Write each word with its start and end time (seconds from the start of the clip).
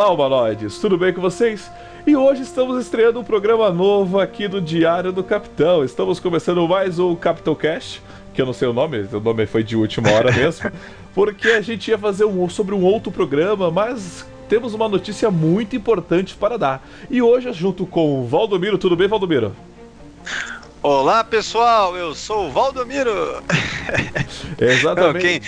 Olá, 0.00 0.14
humanoides, 0.14 0.78
tudo 0.78 0.96
bem 0.96 1.12
com 1.12 1.20
vocês? 1.20 1.70
E 2.06 2.16
hoje 2.16 2.40
estamos 2.40 2.82
estreando 2.82 3.20
um 3.20 3.22
programa 3.22 3.70
novo 3.70 4.18
aqui 4.18 4.48
do 4.48 4.58
Diário 4.58 5.12
do 5.12 5.22
Capitão. 5.22 5.84
Estamos 5.84 6.18
começando 6.18 6.66
mais 6.66 6.98
um 6.98 7.14
Capitão 7.14 7.54
Cast, 7.54 8.00
que 8.32 8.40
eu 8.40 8.46
não 8.46 8.54
sei 8.54 8.66
o 8.66 8.72
nome, 8.72 9.06
o 9.12 9.20
nome 9.20 9.44
foi 9.44 9.62
de 9.62 9.76
última 9.76 10.10
hora 10.10 10.32
mesmo, 10.32 10.72
porque 11.14 11.48
a 11.48 11.60
gente 11.60 11.90
ia 11.90 11.98
fazer 11.98 12.24
um, 12.24 12.48
sobre 12.48 12.74
um 12.74 12.82
outro 12.82 13.12
programa, 13.12 13.70
mas 13.70 14.26
temos 14.48 14.72
uma 14.72 14.88
notícia 14.88 15.30
muito 15.30 15.76
importante 15.76 16.34
para 16.34 16.56
dar. 16.56 16.82
E 17.10 17.20
hoje, 17.20 17.52
junto 17.52 17.84
com 17.84 18.22
o 18.22 18.26
Valdomiro, 18.26 18.78
tudo 18.78 18.96
bem, 18.96 19.06
Valdomiro? 19.06 19.54
Olá 20.82 21.22
pessoal, 21.22 21.94
eu 21.94 22.14
sou 22.14 22.48
o 22.48 22.50
Valdomiro. 22.50 23.42
Exatamente. 24.58 25.20
Quem, 25.20 25.40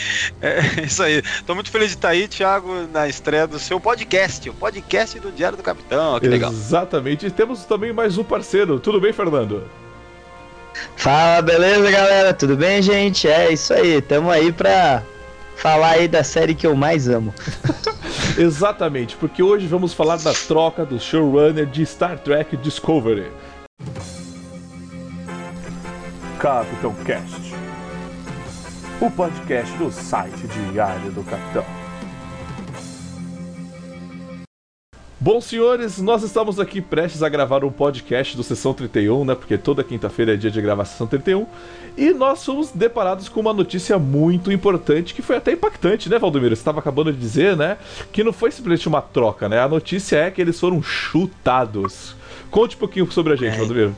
é, 0.42 0.60
isso 0.84 1.02
aí. 1.02 1.22
Tô 1.46 1.55
muito 1.55 1.70
feliz 1.70 1.88
de 1.88 1.96
estar 1.96 2.10
aí, 2.10 2.28
Thiago, 2.28 2.86
na 2.92 3.08
estreia 3.08 3.46
do 3.46 3.58
seu 3.58 3.80
podcast, 3.80 4.50
o 4.50 4.52
podcast 4.52 5.18
do 5.18 5.32
Diário 5.32 5.56
do 5.56 5.62
Capitão. 5.62 6.20
Que 6.20 6.28
legal. 6.28 6.52
Exatamente. 6.52 7.24
E 7.24 7.30
temos 7.30 7.64
também 7.64 7.95
mais 7.95 8.18
um 8.18 8.24
parceiro. 8.24 8.78
Tudo 8.78 9.00
bem, 9.00 9.10
Fernando? 9.10 9.64
Fala, 10.96 11.41
beleza, 11.41 11.91
galera? 11.91 12.34
Tudo 12.34 12.55
bem, 12.55 12.83
gente? 12.83 13.27
É 13.27 13.50
isso 13.50 13.72
aí. 13.72 14.02
Tamo 14.02 14.30
aí 14.30 14.52
pra 14.52 15.02
falar 15.56 15.92
aí 15.92 16.08
da 16.08 16.22
série 16.22 16.55
que 16.55 16.66
eu 16.66 16.77
mais 16.77 17.08
amo. 17.08 17.33
Exatamente, 18.36 19.16
porque 19.16 19.42
hoje 19.42 19.66
vamos 19.66 19.94
falar 19.94 20.16
da 20.19 20.34
troca 20.34 20.84
do 20.84 21.00
showrunner 21.00 21.64
de 21.64 21.86
Star 21.86 22.19
Trek 22.19 22.55
Discovery. 22.58 23.30
Capitão 26.43 26.93
Cast, 27.05 27.55
o 29.01 29.09
podcast 29.09 29.79
do 29.79 29.93
site 29.93 30.45
Diário 30.48 31.12
do 31.12 31.23
Capitão. 31.23 31.65
Bom, 35.20 35.41
senhores, 35.41 36.01
nós 36.01 36.25
estamos 36.25 36.59
aqui 36.59 36.81
prestes 36.81 37.23
a 37.23 37.29
gravar 37.29 37.65
um 37.65 37.70
podcast 37.70 38.37
do 38.37 38.43
Sessão 38.43 38.75
31, 38.75 39.25
né? 39.25 39.37
Porque 39.37 39.57
toda 39.57 39.85
quinta-feira 39.85 40.35
é 40.35 40.37
dia 40.37 40.51
de 40.51 40.61
gravar 40.61 40.83
a 40.83 40.87
Sessão 40.87 41.07
31. 41.07 41.47
E 41.97 42.13
nós 42.13 42.45
fomos 42.45 42.73
deparados 42.73 43.29
com 43.29 43.39
uma 43.39 43.53
notícia 43.53 43.97
muito 43.97 44.51
importante, 44.51 45.15
que 45.15 45.23
foi 45.23 45.37
até 45.37 45.53
impactante, 45.53 46.11
né, 46.11 46.19
Valdomiro? 46.19 46.57
Você 46.57 46.61
estava 46.61 46.81
acabando 46.81 47.13
de 47.13 47.20
dizer, 47.20 47.57
né? 47.57 47.79
Que 48.11 48.25
não 48.25 48.33
foi 48.33 48.51
simplesmente 48.51 48.89
uma 48.89 49.01
troca, 49.01 49.48
né? 49.48 49.61
A 49.61 49.69
notícia 49.69 50.17
é 50.17 50.29
que 50.29 50.41
eles 50.41 50.59
foram 50.59 50.83
chutados. 50.83 52.17
Conte 52.51 52.75
um 52.75 52.81
pouquinho 52.81 53.09
sobre 53.13 53.33
a 53.33 53.37
gente, 53.37 53.55
é. 53.55 53.59
Valdomiro. 53.59 53.95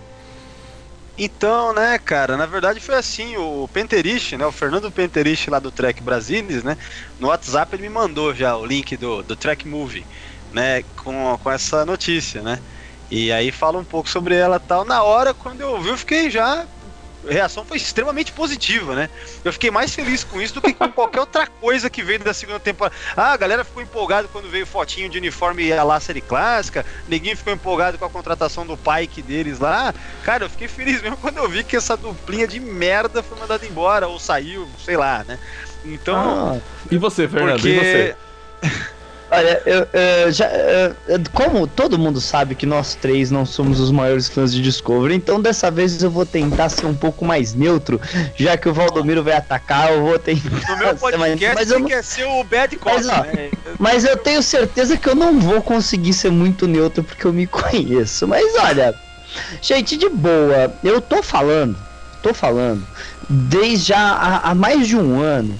Então, 1.16 1.72
né, 1.72 1.96
cara, 1.98 2.36
na 2.36 2.44
verdade 2.44 2.80
foi 2.80 2.96
assim, 2.96 3.36
o 3.36 3.68
Penterich, 3.68 4.36
né, 4.36 4.44
o 4.46 4.50
Fernando 4.50 4.90
Penterich 4.92 5.48
lá 5.48 5.60
do 5.60 5.70
Trek 5.70 6.02
Brasilis, 6.02 6.64
né, 6.64 6.74
no 7.16 7.28
WhatsApp 7.28 7.76
ele 7.76 7.84
me 7.84 7.88
mandou 7.88 8.34
já 8.34 8.56
o 8.56 8.66
link 8.66 8.96
do, 8.96 9.22
do 9.22 9.36
Trek 9.36 9.68
Movie, 9.68 10.08
né, 10.50 10.82
com, 10.96 11.38
com 11.38 11.50
essa 11.52 11.86
notícia, 11.86 12.42
né, 12.42 12.58
e 13.08 13.30
aí 13.30 13.52
fala 13.52 13.78
um 13.78 13.84
pouco 13.84 14.08
sobre 14.10 14.34
ela 14.34 14.58
tal. 14.58 14.84
Na 14.84 15.04
hora, 15.04 15.32
quando 15.32 15.60
eu 15.60 15.70
ouvi, 15.74 15.90
eu 15.90 15.98
fiquei 15.98 16.28
já 16.30 16.68
reação 17.28 17.64
foi 17.64 17.76
extremamente 17.76 18.32
positiva, 18.32 18.94
né? 18.94 19.10
Eu 19.44 19.52
fiquei 19.52 19.70
mais 19.70 19.94
feliz 19.94 20.24
com 20.24 20.40
isso 20.40 20.54
do 20.54 20.60
que 20.60 20.72
com 20.72 20.90
qualquer 20.90 21.20
outra 21.20 21.46
coisa 21.46 21.88
que 21.88 22.02
veio 22.02 22.18
da 22.18 22.34
segunda 22.34 22.60
temporada. 22.60 22.94
Ah, 23.16 23.32
a 23.32 23.36
galera 23.36 23.64
ficou 23.64 23.82
empolgada 23.82 24.28
quando 24.28 24.50
veio 24.50 24.66
fotinho 24.66 25.08
de 25.08 25.18
uniforme 25.18 25.64
e 25.64 25.72
a 25.72 25.82
lá 25.82 26.00
série 26.00 26.20
clássica. 26.20 26.84
Ninguém 27.08 27.34
ficou 27.34 27.52
empolgado 27.52 27.98
com 27.98 28.04
a 28.04 28.10
contratação 28.10 28.66
do 28.66 28.76
Pike 28.76 29.22
deles 29.22 29.58
lá. 29.58 29.94
Cara, 30.22 30.44
eu 30.44 30.50
fiquei 30.50 30.68
feliz 30.68 31.02
mesmo 31.02 31.16
quando 31.16 31.38
eu 31.38 31.48
vi 31.48 31.64
que 31.64 31.76
essa 31.76 31.96
duplinha 31.96 32.46
de 32.46 32.60
merda 32.60 33.22
foi 33.22 33.38
mandada 33.38 33.64
embora 33.66 34.08
ou 34.08 34.18
saiu, 34.18 34.68
sei 34.84 34.96
lá, 34.96 35.24
né? 35.26 35.38
Então. 35.84 36.56
Ah, 36.56 36.60
e 36.90 36.96
você, 36.96 37.28
Fernando? 37.28 37.60
Porque... 37.60 37.68
E 37.68 37.78
você? 37.78 38.16
Olha, 39.34 39.62
eu, 39.66 39.86
eu 39.92 40.32
já, 40.32 40.46
eu, 40.46 41.20
como 41.32 41.66
todo 41.66 41.98
mundo 41.98 42.20
sabe 42.20 42.54
que 42.54 42.64
nós 42.64 42.94
três 42.94 43.32
não 43.32 43.44
somos 43.44 43.80
os 43.80 43.90
maiores 43.90 44.28
fãs 44.28 44.54
de 44.54 44.62
Discovery, 44.62 45.14
então 45.14 45.40
dessa 45.40 45.72
vez 45.72 46.00
eu 46.02 46.10
vou 46.10 46.24
tentar 46.24 46.68
ser 46.68 46.86
um 46.86 46.94
pouco 46.94 47.24
mais 47.24 47.52
neutro, 47.52 48.00
já 48.36 48.56
que 48.56 48.68
o 48.68 48.72
Valdomiro 48.72 49.24
vai 49.24 49.34
atacar, 49.34 49.92
eu 49.92 50.02
vou 50.02 50.18
tentar. 50.18 50.70
No 50.70 50.76
meu 50.78 50.96
podcast 50.96 51.54
mas 51.54 51.70
eu 51.70 51.84
quer 51.84 52.04
ser 52.04 52.24
o 52.24 52.44
bad 52.44 52.76
cop, 52.76 52.94
mas, 52.94 53.06
né? 53.06 53.50
mas 53.78 54.04
eu 54.04 54.16
tenho 54.16 54.40
certeza 54.40 54.96
que 54.96 55.08
eu 55.08 55.16
não 55.16 55.40
vou 55.40 55.60
conseguir 55.60 56.12
ser 56.12 56.30
muito 56.30 56.68
neutro 56.68 57.02
porque 57.02 57.26
eu 57.26 57.32
me 57.32 57.46
conheço. 57.48 58.28
Mas 58.28 58.54
olha, 58.60 58.94
gente, 59.60 59.96
de 59.96 60.08
boa, 60.08 60.72
eu 60.84 61.00
tô 61.00 61.24
falando, 61.24 61.76
tô 62.22 62.32
falando, 62.32 62.86
desde 63.28 63.88
já 63.88 63.98
há, 63.98 64.50
há 64.50 64.54
mais 64.54 64.86
de 64.86 64.96
um 64.96 65.20
ano 65.20 65.58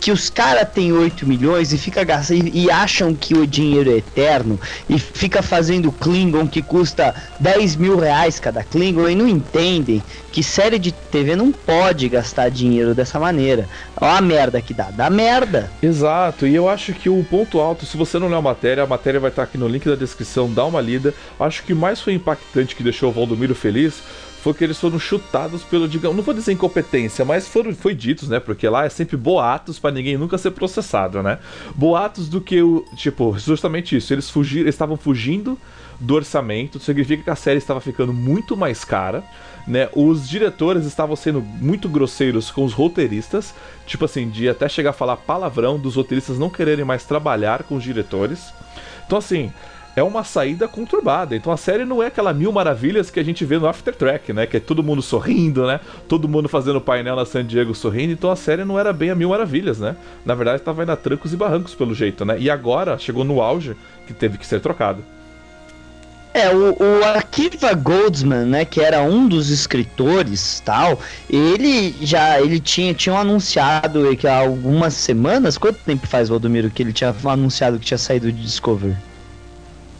que 0.00 0.10
os 0.10 0.30
caras 0.30 0.66
têm 0.72 0.92
8 0.92 1.26
milhões 1.26 1.72
e 1.72 1.78
fica 1.78 2.02
gastando 2.02 2.50
e 2.52 2.70
acham 2.70 3.14
que 3.14 3.34
o 3.34 3.46
dinheiro 3.46 3.90
é 3.90 3.98
eterno 3.98 4.58
e 4.88 4.98
fica 4.98 5.42
fazendo 5.42 5.92
Klingon 5.92 6.46
que 6.46 6.62
custa 6.62 7.14
10 7.38 7.76
mil 7.76 7.98
reais 7.98 8.40
cada 8.40 8.64
Klingon 8.64 9.08
e 9.08 9.14
não 9.14 9.28
entendem 9.28 10.02
que 10.32 10.42
série 10.42 10.78
de 10.78 10.92
TV 10.92 11.36
não 11.36 11.52
pode 11.52 12.08
gastar 12.08 12.50
dinheiro 12.50 12.94
dessa 12.94 13.18
maneira. 13.18 13.68
Olha 14.00 14.18
a 14.18 14.20
merda 14.20 14.62
que 14.62 14.72
dá, 14.72 14.90
dá 14.90 15.10
merda. 15.10 15.70
Exato, 15.82 16.46
e 16.46 16.54
eu 16.54 16.68
acho 16.68 16.92
que 16.94 17.08
o 17.08 17.24
ponto 17.24 17.58
alto, 17.58 17.84
se 17.84 17.96
você 17.96 18.18
não 18.18 18.28
leu 18.28 18.38
a 18.38 18.42
matéria, 18.42 18.84
a 18.84 18.86
matéria 18.86 19.20
vai 19.20 19.30
estar 19.30 19.42
aqui 19.42 19.58
no 19.58 19.68
link 19.68 19.88
da 19.88 19.96
descrição, 19.96 20.50
dá 20.50 20.64
uma 20.64 20.80
lida. 20.80 21.12
Acho 21.38 21.62
que 21.64 21.74
mais 21.74 22.00
foi 22.00 22.14
impactante 22.14 22.74
que 22.76 22.82
deixou 22.82 23.10
o 23.10 23.12
Valdomiro 23.12 23.54
feliz 23.54 24.00
foi 24.42 24.54
que 24.54 24.64
eles 24.64 24.78
foram 24.78 24.98
chutados 24.98 25.62
pelo, 25.62 25.86
digamos, 25.86 26.16
não 26.16 26.24
vou 26.24 26.34
dizer 26.34 26.52
incompetência, 26.52 27.24
mas 27.24 27.46
foram, 27.46 27.74
foi 27.74 27.94
ditos, 27.94 28.28
né? 28.28 28.40
Porque 28.40 28.68
lá 28.68 28.84
é 28.84 28.88
sempre 28.88 29.16
boatos 29.16 29.78
para 29.78 29.90
ninguém 29.90 30.16
nunca 30.16 30.38
ser 30.38 30.50
processado, 30.52 31.22
né? 31.22 31.38
Boatos 31.74 32.28
do 32.28 32.40
que 32.40 32.62
o, 32.62 32.84
tipo, 32.96 33.38
justamente 33.38 33.96
isso, 33.96 34.12
eles 34.12 34.30
fugiram, 34.30 34.68
estavam 34.68 34.96
fugindo 34.96 35.58
do 36.00 36.14
orçamento, 36.14 36.80
significa 36.80 37.22
que 37.22 37.30
a 37.30 37.36
série 37.36 37.58
estava 37.58 37.80
ficando 37.80 38.12
muito 38.12 38.56
mais 38.56 38.84
cara, 38.84 39.22
né? 39.66 39.90
Os 39.94 40.26
diretores 40.26 40.86
estavam 40.86 41.14
sendo 41.14 41.42
muito 41.42 41.88
grosseiros 41.88 42.50
com 42.50 42.64
os 42.64 42.72
roteiristas, 42.72 43.54
tipo 43.86 44.06
assim, 44.06 44.30
de 44.30 44.48
até 44.48 44.68
chegar 44.68 44.90
a 44.90 44.94
falar 44.94 45.18
palavrão 45.18 45.78
dos 45.78 45.96
roteiristas 45.96 46.38
não 46.38 46.48
quererem 46.48 46.84
mais 46.84 47.04
trabalhar 47.04 47.64
com 47.64 47.76
os 47.76 47.84
diretores. 47.84 48.54
Então 49.06 49.18
assim, 49.18 49.52
é 49.96 50.02
uma 50.02 50.24
saída 50.24 50.68
conturbada. 50.68 51.34
Então 51.34 51.52
a 51.52 51.56
série 51.56 51.84
não 51.84 52.02
é 52.02 52.06
aquela 52.06 52.32
mil 52.32 52.52
maravilhas 52.52 53.10
que 53.10 53.20
a 53.20 53.24
gente 53.24 53.44
vê 53.44 53.58
no 53.58 53.66
After 53.66 53.94
Track, 53.94 54.32
né? 54.32 54.46
Que 54.46 54.56
é 54.58 54.60
todo 54.60 54.82
mundo 54.82 55.02
sorrindo, 55.02 55.66
né? 55.66 55.80
Todo 56.08 56.28
mundo 56.28 56.48
fazendo 56.48 56.80
painel 56.80 57.16
na 57.16 57.24
San 57.24 57.44
Diego 57.44 57.74
sorrindo. 57.74 58.12
Então 58.12 58.30
a 58.30 58.36
série 58.36 58.64
não 58.64 58.78
era 58.78 58.92
bem 58.92 59.10
a 59.10 59.14
mil 59.14 59.30
maravilhas, 59.30 59.78
né? 59.78 59.96
Na 60.24 60.34
verdade 60.34 60.58
estava 60.58 60.82
indo 60.82 60.92
a 60.92 60.96
trancos 60.96 61.32
e 61.32 61.36
barrancos 61.36 61.74
pelo 61.74 61.94
jeito, 61.94 62.24
né? 62.24 62.36
E 62.38 62.48
agora 62.50 62.98
chegou 62.98 63.24
no 63.24 63.40
auge 63.40 63.76
que 64.06 64.12
teve 64.12 64.38
que 64.38 64.46
ser 64.46 64.60
trocado. 64.60 65.02
É, 66.32 66.48
o, 66.48 66.76
o 66.78 67.04
Akiva 67.16 67.74
Goldsman, 67.74 68.44
né, 68.46 68.64
que 68.64 68.80
era 68.80 69.02
um 69.02 69.26
dos 69.26 69.50
escritores, 69.50 70.62
tal, 70.64 71.00
ele 71.28 71.92
já 72.00 72.40
ele 72.40 72.60
tinha 72.60 72.94
tinha 72.94 73.18
anunciado 73.18 74.16
que 74.16 74.28
há 74.28 74.38
algumas 74.38 74.94
semanas, 74.94 75.58
quanto 75.58 75.80
tempo 75.80 76.06
faz 76.06 76.28
Valdomiro 76.28 76.70
que 76.70 76.84
ele 76.84 76.92
tinha 76.92 77.12
anunciado 77.24 77.80
que 77.80 77.84
tinha 77.84 77.98
saído 77.98 78.30
de 78.30 78.42
Discovery? 78.42 78.96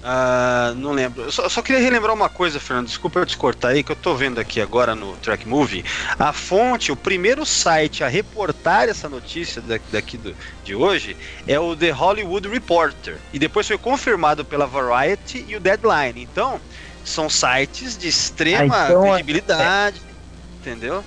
Uh, 0.03 0.75
não 0.77 0.93
lembro. 0.93 1.25
Eu 1.25 1.33
só, 1.33 1.49
só, 1.49 1.61
queria 1.61 1.81
relembrar 1.81 2.15
uma 2.15 2.29
coisa, 2.29 2.59
Fernando. 2.59 2.87
Desculpa 2.87 3.19
eu 3.19 3.27
te 3.27 3.37
cortar 3.37 3.69
aí, 3.69 3.83
que 3.83 3.93
eu 3.93 3.97
tô 3.97 4.15
vendo 4.15 4.41
aqui 4.41 4.61
agora 4.61 4.95
no 4.95 5.15
Track 5.17 5.47
Movie. 5.47 5.85
A 6.19 6.33
fonte, 6.33 6.91
o 6.91 6.97
primeiro 6.97 7.45
site 7.45 8.03
a 8.03 8.09
reportar 8.09 8.89
essa 8.89 9.09
notícia 9.09 9.63
daqui 9.93 10.17
do, 10.17 10.35
de 10.65 10.75
hoje 10.75 11.17
é 11.47 11.61
o 11.61 11.77
The 11.77 11.91
Hollywood 11.91 12.49
Reporter. 12.49 13.19
E 13.33 13.39
depois 13.39 13.67
foi 13.67 13.77
confirmado 13.77 14.43
pela 14.45 14.67
Variety 14.67 15.45
e 15.47 15.55
o 15.55 15.61
Deadline. 15.61 16.23
Então, 16.23 16.59
são 17.05 17.29
sites 17.29 17.97
de 17.99 18.09
extrema 18.09 18.75
ah, 18.75 18.89
então, 18.89 19.03
credibilidade. 19.03 20.01
É... 20.07 20.61
Entendeu? 20.61 21.05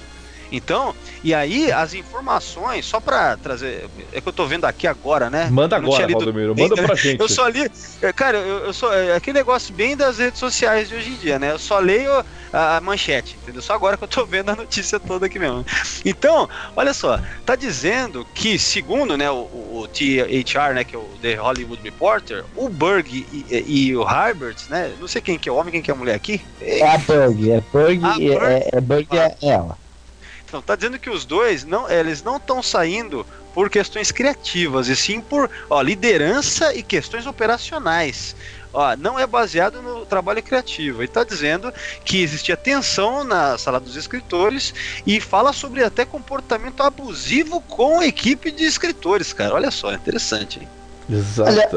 Então, 0.53 0.93
e 1.23 1.33
aí 1.33 1.71
as 1.71 1.95
informações, 1.95 2.85
só 2.85 2.99
para 2.99 3.35
trazer, 3.37 3.89
é 4.11 4.21
que 4.21 4.29
eu 4.29 4.31
tô 4.31 4.45
vendo 4.45 4.65
aqui 4.65 4.85
agora, 4.85 5.27
né? 5.27 5.49
Manda 5.49 5.75
agora, 5.75 6.05
lido... 6.05 6.19
Valdomiro, 6.19 6.55
manda 6.55 6.75
pra 6.75 6.93
gente. 6.95 7.19
Eu 7.19 7.27
só 7.27 7.47
li, 7.47 7.67
é, 7.99 8.13
cara, 8.13 8.37
eu, 8.37 8.65
eu 8.65 8.71
sou, 8.73 8.93
é 8.93 9.15
aquele 9.15 9.39
negócio 9.39 9.73
bem 9.73 9.97
das 9.97 10.19
redes 10.19 10.39
sociais 10.39 10.89
de 10.89 10.95
hoje 10.95 11.09
em 11.09 11.15
dia, 11.15 11.39
né? 11.39 11.51
Eu 11.53 11.57
só 11.57 11.79
leio 11.79 12.23
a, 12.53 12.77
a 12.77 12.81
manchete, 12.81 13.35
entendeu? 13.41 13.63
Só 13.63 13.73
agora 13.73 13.97
que 13.97 14.03
eu 14.03 14.07
tô 14.07 14.27
vendo 14.27 14.51
a 14.51 14.55
notícia 14.55 14.99
toda 14.99 15.25
aqui 15.25 15.39
mesmo. 15.39 15.65
Então, 16.05 16.47
olha 16.75 16.93
só, 16.93 17.19
tá 17.43 17.55
dizendo 17.55 18.23
que, 18.35 18.59
segundo 18.59 19.17
né, 19.17 19.31
o, 19.31 19.35
o 19.45 19.87
THR, 19.87 20.75
né, 20.75 20.83
que 20.83 20.95
é 20.95 20.99
o 20.99 21.09
The 21.19 21.33
Hollywood 21.33 21.81
Reporter, 21.81 22.45
o 22.55 22.69
Berg 22.69 23.25
e, 23.31 23.65
e, 23.67 23.95
o 23.97 24.03
Harbert, 24.03 24.57
né? 24.69 24.93
Não 24.99 25.07
sei 25.07 25.19
quem 25.19 25.39
que 25.39 25.49
é 25.49 25.51
o 25.51 25.55
homem, 25.55 25.71
quem 25.71 25.81
que 25.81 25.89
é 25.89 25.93
a 25.95 25.97
mulher 25.97 26.13
aqui. 26.13 26.39
É 26.61 26.87
a 26.87 26.99
Berg, 26.99 27.51
é 27.51 27.63
Berg, 27.73 28.01
é, 28.05 28.53
é, 28.53 28.69
é 28.73 28.81
Berg 28.81 29.07
é 29.17 29.35
ela. 29.41 29.82
Então, 30.53 30.61
tá 30.61 30.75
dizendo 30.75 30.99
que 30.99 31.09
os 31.09 31.25
dois 31.25 31.65
não, 31.65 31.89
eles 31.89 32.21
não 32.21 32.37
estão 32.37 32.61
saindo 32.61 33.25
por 33.55 33.71
questões 33.71 34.11
criativas, 34.11 34.87
e 34.87 34.95
sim 34.95 35.19
por 35.19 35.49
ó, 35.67 35.81
liderança 35.81 36.75
e 36.75 36.83
questões 36.83 37.25
operacionais. 37.25 38.35
Ó, 38.71 38.95
não 38.95 39.17
é 39.17 39.25
baseado 39.25 39.81
no 39.81 40.05
trabalho 40.05 40.43
criativo. 40.43 40.99
Ele 40.99 41.07
está 41.07 41.23
dizendo 41.23 41.73
que 42.05 42.21
existia 42.21 42.55
tensão 42.55 43.23
na 43.23 43.57
sala 43.57 43.79
dos 43.79 43.95
escritores 43.95 44.75
e 45.07 45.19
fala 45.19 45.53
sobre 45.53 45.83
até 45.83 46.05
comportamento 46.05 46.83
abusivo 46.83 47.59
com 47.61 48.01
a 48.01 48.05
equipe 48.05 48.51
de 48.51 48.63
escritores, 48.63 49.33
cara. 49.33 49.55
Olha 49.55 49.71
só, 49.71 49.91
interessante, 49.91 50.59
hein? 50.59 50.69
Exato. 51.09 51.49
Olha, 51.49 51.67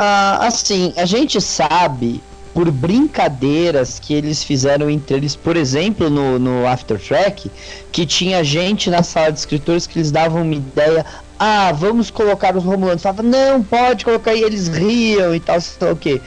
assim, 0.41 0.93
a 0.99 1.07
gente 1.07 1.41
sabe 1.41 2.23
por 2.57 2.71
brincadeiras 2.71 4.01
que 4.01 4.15
eles 4.15 4.43
fizeram 4.43 4.89
entre 4.89 5.15
eles, 5.15 5.37
por 5.37 5.59
exemplo, 5.59 6.09
no, 6.09 6.39
no 6.39 6.67
After 6.67 6.99
Track, 6.99 7.51
que 7.93 8.07
tinha 8.07 8.43
gente 8.43 8.89
na 8.89 9.03
sala 9.03 9.31
de 9.31 9.39
escritores 9.41 9.87
que 9.87 9.99
eles 9.99 10.11
davam 10.11 10.41
uma 10.41 10.55
ideia, 10.55 11.05
ah, 11.39 11.71
vamos 11.73 12.11
colocar 12.11 12.57
os 12.57 12.65
Romulanos. 12.65 13.03
Falava, 13.03 13.23
não, 13.23 13.63
pode 13.63 14.07
colocar 14.07 14.31
aí, 14.31 14.43
eles 14.43 14.69
riam 14.69 15.35
e 15.35 15.41
tal, 15.41 15.61
sei 15.61 15.87
lá 15.87 15.93
o 15.93 15.97
quê. 15.97 16.19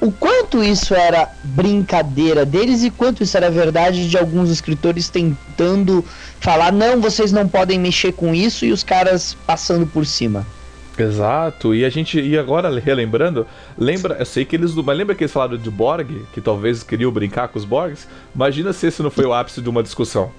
O 0.00 0.12
quanto 0.12 0.62
isso 0.62 0.94
era 0.94 1.28
brincadeira 1.42 2.46
deles 2.46 2.84
e 2.84 2.90
quanto 2.90 3.24
isso 3.24 3.36
era 3.36 3.50
verdade 3.50 4.08
de 4.08 4.16
alguns 4.16 4.50
escritores 4.50 5.08
tentando 5.08 6.04
falar, 6.38 6.70
não, 6.70 7.00
vocês 7.00 7.32
não 7.32 7.48
podem 7.48 7.80
mexer 7.80 8.12
com 8.12 8.32
isso 8.32 8.64
e 8.64 8.70
os 8.70 8.84
caras 8.84 9.36
passando 9.44 9.84
por 9.84 10.06
cima. 10.06 10.46
Exato, 10.98 11.74
e 11.74 11.84
a 11.84 11.88
gente, 11.88 12.20
e 12.20 12.36
agora 12.36 12.68
relembrando, 12.78 13.46
lembra, 13.78 14.16
eu 14.18 14.26
sei 14.26 14.44
que 14.44 14.56
eles, 14.56 14.74
mas 14.74 14.96
lembra 14.96 15.14
que 15.14 15.24
eles 15.24 15.32
falaram 15.32 15.56
de 15.56 15.70
Borg, 15.70 16.26
que 16.34 16.40
talvez 16.40 16.82
queriam 16.82 17.10
brincar 17.10 17.48
com 17.48 17.58
os 17.58 17.64
Borgs? 17.64 18.06
Imagina 18.34 18.72
se 18.72 18.86
esse 18.86 19.02
não 19.02 19.10
foi 19.10 19.24
o 19.24 19.32
ápice 19.32 19.62
de 19.62 19.68
uma 19.70 19.82
discussão. 19.82 20.30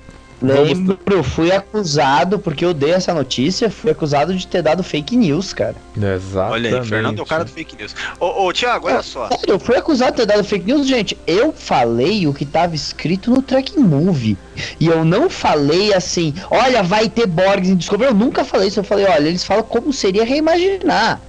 Lembro, 0.44 1.00
Vamos... 1.07 1.28
fui 1.28 1.54
acusado, 1.54 2.38
porque 2.38 2.66
eu 2.66 2.74
dei 2.74 2.92
essa 2.92 3.13
notícia, 3.13 3.69
fui 3.72 3.92
acusado 3.92 4.36
de 4.36 4.45
ter 4.45 4.62
dado 4.62 4.84
fake 4.84 5.16
news, 5.16 5.54
cara. 5.54 5.75
Exatamente. 5.95 6.54
Olha 6.54 6.80
aí, 6.81 6.86
Fernando 6.86 7.19
é 7.19 7.22
o 7.22 7.25
cara 7.25 7.45
do 7.45 7.51
fake 7.51 7.78
news. 7.78 7.95
Ô, 8.19 8.48
ô 8.48 8.51
Thiago, 8.51 8.88
olha 8.88 9.01
só. 9.01 9.30
Sério, 9.30 9.54
eu 9.54 9.60
fui 9.60 9.78
acusado 9.78 10.12
de 10.12 10.18
ter 10.18 10.25
dado 10.25 10.44
fake 10.44 10.66
news, 10.66 10.86
gente. 10.86 11.18
Eu 11.25 11.54
falei 11.54 12.28
o 12.28 12.34
que 12.34 12.45
tava 12.45 12.75
escrito 12.75 13.31
no 13.31 13.42
Track 13.42 13.80
Movie. 13.80 14.38
E 14.81 14.88
eu 14.88 15.06
não 15.06 15.30
falei 15.30 15.94
assim, 15.94 16.34
olha, 16.51 16.84
vai 16.84 17.07
ter 17.07 17.25
Borgs 17.25 17.69
em 17.69 17.75
Discovery. 17.78 18.12
Eu 18.12 18.16
nunca 18.16 18.44
falei 18.44 18.68
isso. 18.68 18.81
Eu 18.81 18.84
falei, 18.84 19.06
olha, 19.06 19.30
eles 19.30 19.45
falam 19.45 19.63
como 19.63 19.94
seria 19.94 20.25
reimaginar. 20.25 21.22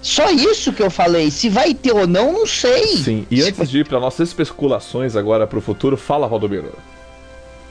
Só 0.00 0.30
isso 0.30 0.72
que 0.72 0.82
eu 0.82 0.90
falei. 0.90 1.28
Se 1.30 1.48
vai 1.48 1.74
ter 1.74 1.92
ou 1.92 2.06
não, 2.06 2.32
não 2.32 2.46
sei. 2.46 2.98
Sim, 2.98 3.26
e 3.28 3.42
antes 3.42 3.68
de 3.68 3.78
ir 3.80 3.88
para 3.88 3.98
nossas 3.98 4.28
especulações 4.28 5.16
agora 5.16 5.44
para 5.44 5.58
o 5.58 5.62
futuro, 5.62 5.96
fala, 5.96 6.28
Valdomiro. 6.28 6.72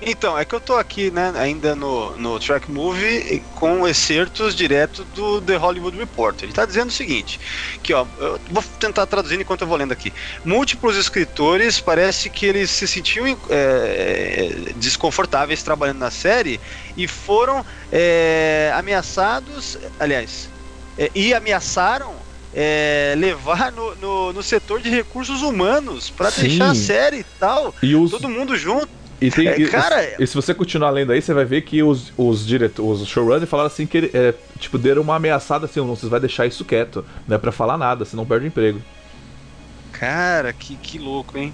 Então, 0.05 0.37
é 0.37 0.43
que 0.43 0.53
eu 0.53 0.59
tô 0.59 0.75
aqui, 0.75 1.09
né, 1.09 1.31
ainda 1.35 1.75
no, 1.75 2.15
no 2.17 2.39
Track 2.39 2.69
Movie 2.69 3.41
com 3.55 3.87
excertos 3.87 4.55
direto 4.55 5.03
do 5.15 5.41
The 5.41 5.55
Hollywood 5.55 5.97
Reporter. 5.97 6.45
Ele 6.45 6.53
tá 6.53 6.65
dizendo 6.65 6.89
o 6.89 6.93
seguinte, 6.93 7.39
que 7.81 7.93
ó, 7.93 8.05
eu 8.19 8.39
vou 8.49 8.63
tentar 8.79 9.05
traduzir 9.05 9.39
enquanto 9.39 9.61
eu 9.61 9.67
vou 9.67 9.77
lendo 9.77 9.91
aqui. 9.91 10.11
Múltiplos 10.43 10.97
escritores 10.97 11.79
parece 11.79 12.29
que 12.29 12.45
eles 12.45 12.69
se 12.69 12.87
sentiam 12.87 13.37
é, 13.49 14.73
desconfortáveis 14.75 15.63
trabalhando 15.63 15.99
na 15.99 16.11
série 16.11 16.59
e 16.97 17.07
foram 17.07 17.65
é, 17.91 18.71
ameaçados, 18.75 19.77
aliás, 19.99 20.49
é, 20.97 21.09
e 21.15 21.33
ameaçaram 21.33 22.13
é, 22.53 23.15
levar 23.17 23.71
no, 23.71 23.95
no, 23.95 24.33
no, 24.33 24.43
setor 24.43 24.79
de 24.79 24.89
recursos 24.89 25.41
humanos 25.41 26.09
para 26.09 26.29
deixar 26.29 26.69
a 26.69 26.75
série 26.75 27.19
e 27.19 27.25
tal. 27.39 27.73
E 27.81 27.95
os... 27.95 28.11
Todo 28.11 28.29
mundo 28.29 28.55
junto. 28.55 29.02
E, 29.23 29.31
tem, 29.31 29.47
é, 29.47 29.67
cara... 29.69 30.03
e, 30.19 30.23
e, 30.23 30.27
se 30.27 30.35
você 30.35 30.53
continuar 30.53 30.89
lendo 30.89 31.13
aí, 31.13 31.21
você 31.21 31.33
vai 31.33 31.45
ver 31.45 31.61
que 31.61 31.81
os, 31.81 32.11
os 32.17 32.45
diretores, 32.45 32.99
os 32.99 33.07
showrunners 33.07 33.49
falaram 33.49 33.67
assim 33.67 33.85
que 33.85 34.11
é, 34.13 34.33
tipo, 34.59 34.77
deram 34.77 35.01
uma 35.01 35.15
ameaçada 35.15 35.65
assim, 35.65 35.79
não, 35.79 35.95
vocês 35.95 36.09
vai 36.09 36.19
deixar 36.19 36.45
isso 36.45 36.65
quieto, 36.65 37.05
não 37.25 37.35
é 37.35 37.39
pra 37.39 37.53
falar 37.53 37.77
nada, 37.77 38.03
senão 38.03 38.25
perde 38.25 38.45
o 38.45 38.47
emprego. 38.47 38.81
Cara, 39.93 40.51
que, 40.51 40.75
que 40.75 40.99
louco, 40.99 41.37
hein? 41.37 41.53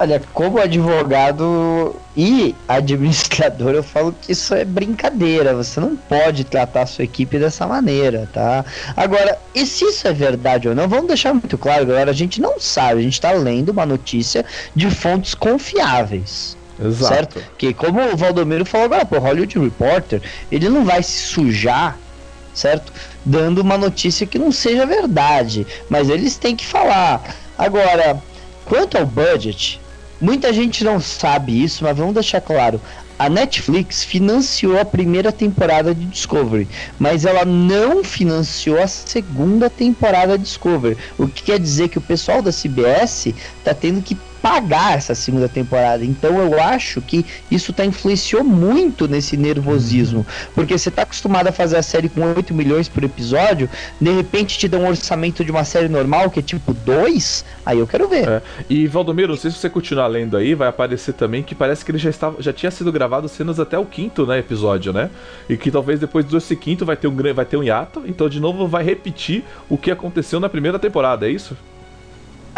Olha, 0.00 0.22
como 0.32 0.60
advogado 0.60 1.96
e 2.16 2.54
administrador, 2.68 3.72
eu 3.72 3.82
falo 3.82 4.12
que 4.12 4.30
isso 4.30 4.54
é 4.54 4.64
brincadeira. 4.64 5.56
Você 5.56 5.80
não 5.80 5.96
pode 5.96 6.44
tratar 6.44 6.82
a 6.82 6.86
sua 6.86 7.02
equipe 7.02 7.36
dessa 7.36 7.66
maneira, 7.66 8.28
tá? 8.32 8.64
Agora, 8.96 9.36
e 9.52 9.66
se 9.66 9.84
isso 9.84 10.06
é 10.06 10.12
verdade 10.12 10.68
ou 10.68 10.74
não, 10.74 10.86
vamos 10.86 11.08
deixar 11.08 11.32
muito 11.32 11.58
claro, 11.58 11.84
galera. 11.84 12.12
A 12.12 12.14
gente 12.14 12.40
não 12.40 12.60
sabe, 12.60 13.00
a 13.00 13.02
gente 13.02 13.20
tá 13.20 13.32
lendo 13.32 13.70
uma 13.70 13.84
notícia 13.84 14.44
de 14.72 14.88
fontes 14.88 15.34
confiáveis. 15.34 16.56
Exato. 16.80 17.14
Certo? 17.14 17.42
Que 17.58 17.74
como 17.74 18.00
o 18.00 18.16
Valdomiro 18.16 18.64
falou 18.64 18.86
agora, 18.86 19.04
pô, 19.04 19.18
Hollywood 19.18 19.58
Reporter, 19.58 20.22
ele 20.52 20.68
não 20.68 20.84
vai 20.84 21.02
se 21.02 21.22
sujar, 21.22 21.98
certo? 22.54 22.92
Dando 23.24 23.62
uma 23.62 23.76
notícia 23.76 24.28
que 24.28 24.38
não 24.38 24.52
seja 24.52 24.86
verdade. 24.86 25.66
Mas 25.90 26.08
eles 26.08 26.36
têm 26.36 26.54
que 26.54 26.64
falar. 26.64 27.34
Agora, 27.58 28.22
Quanto 28.68 28.98
ao 28.98 29.06
budget, 29.06 29.80
muita 30.20 30.52
gente 30.52 30.84
não 30.84 31.00
sabe 31.00 31.62
isso, 31.62 31.84
mas 31.84 31.96
vamos 31.96 32.14
deixar 32.14 32.40
claro. 32.40 32.80
A 33.18 33.28
Netflix 33.28 34.04
financiou 34.04 34.78
a 34.78 34.84
primeira 34.84 35.32
temporada 35.32 35.92
de 35.92 36.06
Discovery, 36.06 36.68
mas 36.98 37.24
ela 37.24 37.44
não 37.44 38.04
financiou 38.04 38.80
a 38.80 38.86
segunda 38.86 39.68
temporada 39.68 40.38
de 40.38 40.44
Discovery. 40.44 40.96
O 41.18 41.26
que 41.26 41.42
quer 41.42 41.58
dizer 41.58 41.88
que 41.88 41.98
o 41.98 42.02
pessoal 42.02 42.40
da 42.40 42.52
CBS 42.52 43.34
está 43.58 43.74
tendo 43.74 44.02
que 44.02 44.16
pagar 44.42 44.96
essa 44.96 45.14
segunda 45.14 45.48
temporada. 45.48 46.04
Então 46.04 46.38
eu 46.38 46.60
acho 46.60 47.00
que 47.00 47.24
isso 47.50 47.72
tá 47.72 47.84
influenciou 47.84 48.44
muito 48.44 49.08
nesse 49.08 49.36
nervosismo, 49.36 50.26
porque 50.54 50.76
você 50.76 50.90
tá 50.90 51.02
acostumado 51.02 51.48
a 51.48 51.52
fazer 51.52 51.76
a 51.76 51.82
série 51.82 52.08
com 52.08 52.22
8 52.34 52.54
milhões 52.54 52.88
por 52.88 53.04
episódio, 53.04 53.68
de 54.00 54.10
repente 54.10 54.58
te 54.58 54.68
dá 54.68 54.78
um 54.78 54.88
orçamento 54.88 55.44
de 55.44 55.50
uma 55.50 55.64
série 55.64 55.88
normal 55.88 56.30
que 56.30 56.40
é 56.40 56.42
tipo 56.42 56.72
2, 56.72 57.44
aí 57.64 57.78
eu 57.78 57.86
quero 57.86 58.08
ver. 58.08 58.28
É. 58.28 58.42
E 58.68 58.86
Valdomiro, 58.86 59.32
não 59.32 59.36
sei 59.38 59.50
se 59.50 59.58
você 59.58 59.70
continuar 59.70 60.06
lendo 60.06 60.36
aí, 60.36 60.54
vai 60.54 60.68
aparecer 60.68 61.14
também 61.14 61.42
que 61.42 61.54
parece 61.54 61.84
que 61.84 61.90
ele 61.90 61.98
já 61.98 62.10
estava 62.10 62.40
já 62.40 62.52
tinha 62.52 62.70
sido 62.70 62.92
gravado 62.92 63.28
cenas 63.28 63.58
até 63.58 63.78
o 63.78 63.84
quinto, 63.84 64.26
né, 64.26 64.38
episódio, 64.38 64.92
né? 64.92 65.10
E 65.48 65.56
que 65.56 65.70
talvez 65.70 66.00
depois 66.00 66.24
desse 66.24 66.54
quinto 66.56 66.84
vai 66.84 66.96
ter 66.96 67.08
um 67.08 67.18
vai 67.34 67.44
ter 67.44 67.56
um 67.56 67.62
hiato, 67.62 68.02
então 68.06 68.28
de 68.28 68.40
novo 68.40 68.66
vai 68.66 68.84
repetir 68.84 69.44
o 69.68 69.76
que 69.76 69.90
aconteceu 69.90 70.38
na 70.38 70.48
primeira 70.48 70.78
temporada, 70.78 71.26
é 71.26 71.30
isso? 71.30 71.56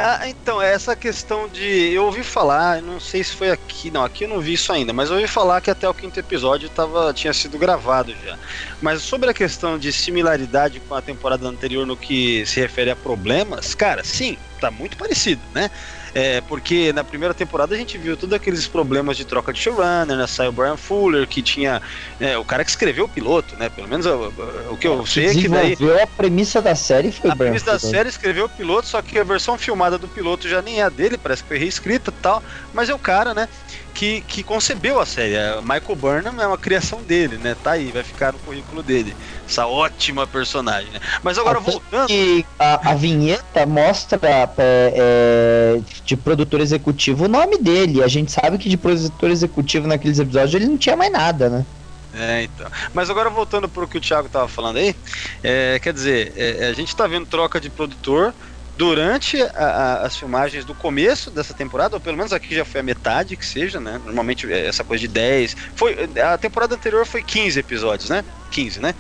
Ah, 0.03 0.29
então, 0.29 0.63
é 0.63 0.73
essa 0.73 0.97
questão 0.97 1.47
de. 1.47 1.93
Eu 1.93 2.05
ouvi 2.05 2.25
falar, 2.25 2.81
não 2.81 2.99
sei 2.99 3.23
se 3.23 3.37
foi 3.37 3.51
aqui, 3.51 3.91
não, 3.91 4.03
aqui 4.03 4.25
eu 4.25 4.29
não 4.29 4.41
vi 4.41 4.55
isso 4.55 4.73
ainda, 4.73 4.93
mas 4.93 5.11
eu 5.11 5.17
ouvi 5.17 5.29
falar 5.29 5.61
que 5.61 5.71
até 5.71 5.87
o 5.87 5.93
quinto 5.93 6.19
episódio 6.19 6.71
tava, 6.71 7.13
tinha 7.13 7.33
sido 7.35 7.59
gravado 7.59 8.15
já. 8.25 8.39
Mas 8.81 9.03
sobre 9.03 9.29
a 9.29 9.35
questão 9.35 9.79
de 9.79 9.93
similaridade 9.93 10.81
com 10.81 10.95
a 10.95 11.03
temporada 11.03 11.47
anterior 11.47 11.87
no 11.87 11.97
que 11.97 12.47
se 12.47 12.61
refere 12.61 12.91
a 12.91 12.97
problemas, 12.97 13.75
cara, 13.75 14.03
sim, 14.03 14.39
tá 14.61 14.71
muito 14.71 14.97
parecido, 14.97 15.41
né? 15.55 15.71
É, 16.15 16.41
porque 16.43 16.93
na 16.93 17.05
primeira 17.05 17.33
temporada 17.33 17.75
a 17.75 17.79
gente 17.79 17.97
viu 17.97 18.17
todos 18.17 18.35
aqueles 18.35 18.67
problemas 18.67 19.17
de 19.17 19.25
troca 19.25 19.53
de 19.53 19.61
showrunner, 19.61 20.17
né? 20.17 20.27
Saiu 20.27 20.51
o 20.51 20.53
Brian 20.53 20.77
Fuller, 20.77 21.27
que 21.27 21.41
tinha. 21.41 21.81
É, 22.19 22.37
o 22.37 22.45
cara 22.45 22.65
que 22.65 22.71
escreveu 22.71 23.05
o 23.05 23.09
piloto, 23.09 23.57
né? 23.57 23.69
Pelo 23.69 23.89
menos 23.89 24.07
o, 24.07 24.33
o 24.71 24.77
que 24.77 24.89
eu 24.89 25.07
sei 25.07 25.27
é 25.27 25.35
que 25.35 25.49
daí. 25.49 25.77
a 26.03 26.07
premissa 26.07 26.61
da 26.61 26.75
série 26.75 27.13
foi 27.13 27.31
A 27.31 27.35
Brian 27.35 27.53
premissa 27.53 27.79
Fuller. 27.79 27.81
da 27.81 27.89
série 27.99 28.09
escreveu 28.09 28.47
o 28.47 28.49
piloto, 28.49 28.89
só 28.89 29.01
que 29.01 29.19
a 29.19 29.25
versão 29.25 29.57
filmada 29.57 29.99
do 29.99 30.09
piloto 30.09 30.49
já 30.49 30.61
nem 30.61 30.81
é 30.81 30.83
a 30.83 30.89
dele, 30.89 31.17
parece 31.17 31.43
que 31.43 31.49
foi 31.49 31.59
reescrita 31.59 32.11
e 32.11 32.23
tal. 32.23 32.43
Mas 32.73 32.89
é 32.89 32.95
o 32.95 32.99
cara, 32.99 33.33
né? 33.33 33.49
Que, 33.95 34.21
que 34.23 34.43
concebeu 34.43 35.01
a 35.01 35.07
série. 35.07 35.35
Michael 35.63 35.97
Burnham 35.97 36.41
é 36.41 36.47
uma 36.47 36.59
criação 36.59 37.03
dele, 37.03 37.37
né? 37.37 37.57
Tá 37.63 37.73
aí, 37.73 37.91
vai 37.91 38.03
ficar 38.03 38.33
no 38.33 38.39
currículo 38.39 38.83
dele. 38.83 39.15
Essa 39.47 39.67
ótima 39.67 40.27
personagem, 40.27 40.91
né? 40.91 41.01
Mas 41.23 41.39
agora 41.39 41.59
Até 41.59 41.71
voltando. 41.71 42.09
Que 42.09 42.45
a, 42.59 42.91
a 42.91 42.95
vinheta 42.95 43.67
mostra 43.67 44.19
é, 44.23 44.49
é, 44.59 45.81
de 46.05 46.17
produtor 46.17 46.61
executivo 46.61 47.25
o 47.25 47.29
nome 47.29 47.59
dele. 47.59 48.03
A 48.03 48.09
gente 48.09 48.33
sabe 48.33 48.59
que 48.59 48.69
de 48.69 48.77
produtor 48.77 49.31
executivo 49.31 49.87
naqueles 49.87 50.19
episódios 50.19 50.55
ele 50.55 50.67
não 50.67 50.79
tinha 50.79 50.97
mais 50.97 51.13
nada, 51.13 51.49
né? 51.49 51.67
É, 52.13 52.43
então. 52.43 52.67
Mas 52.93 53.09
agora 53.09 53.31
voltando 53.31 53.69
para 53.69 53.85
o 53.85 53.89
que 53.89 53.99
o 53.99 54.01
Thiago 54.01 54.29
tava 54.29 54.49
falando 54.49 54.79
aí, 54.79 54.95
é, 55.43 55.79
quer 55.79 55.93
dizer, 55.93 56.33
é, 56.37 56.67
a 56.69 56.73
gente 56.73 56.95
tá 56.95 57.07
vendo 57.07 57.27
troca 57.27 57.61
de 57.61 57.71
produtor, 57.71 58.35
durante 58.81 59.43
a, 59.43 59.49
a, 59.59 60.07
as 60.07 60.17
filmagens 60.17 60.65
do 60.65 60.75
começo 60.75 61.31
dessa 61.31 61.53
temporada, 61.53 61.97
ou 61.97 62.01
pelo 62.01 62.17
menos 62.17 62.33
aqui 62.33 62.55
já 62.55 62.65
foi 62.65 62.81
a 62.81 62.83
metade 62.83 63.37
que 63.37 63.45
seja, 63.45 63.79
né? 63.79 64.01
Normalmente 64.03 64.51
é, 64.51 64.67
essa 64.67 64.83
coisa 64.83 65.03
de 65.03 65.09
10. 65.09 65.55
Foi, 65.75 66.09
a 66.19 66.39
temporada 66.39 66.77
anterior 66.77 67.05
foi 67.05 67.23
15 67.23 67.61
episódios, 67.61 68.09
né? 68.09 68.25
15, 68.51 68.81
né? 68.81 68.95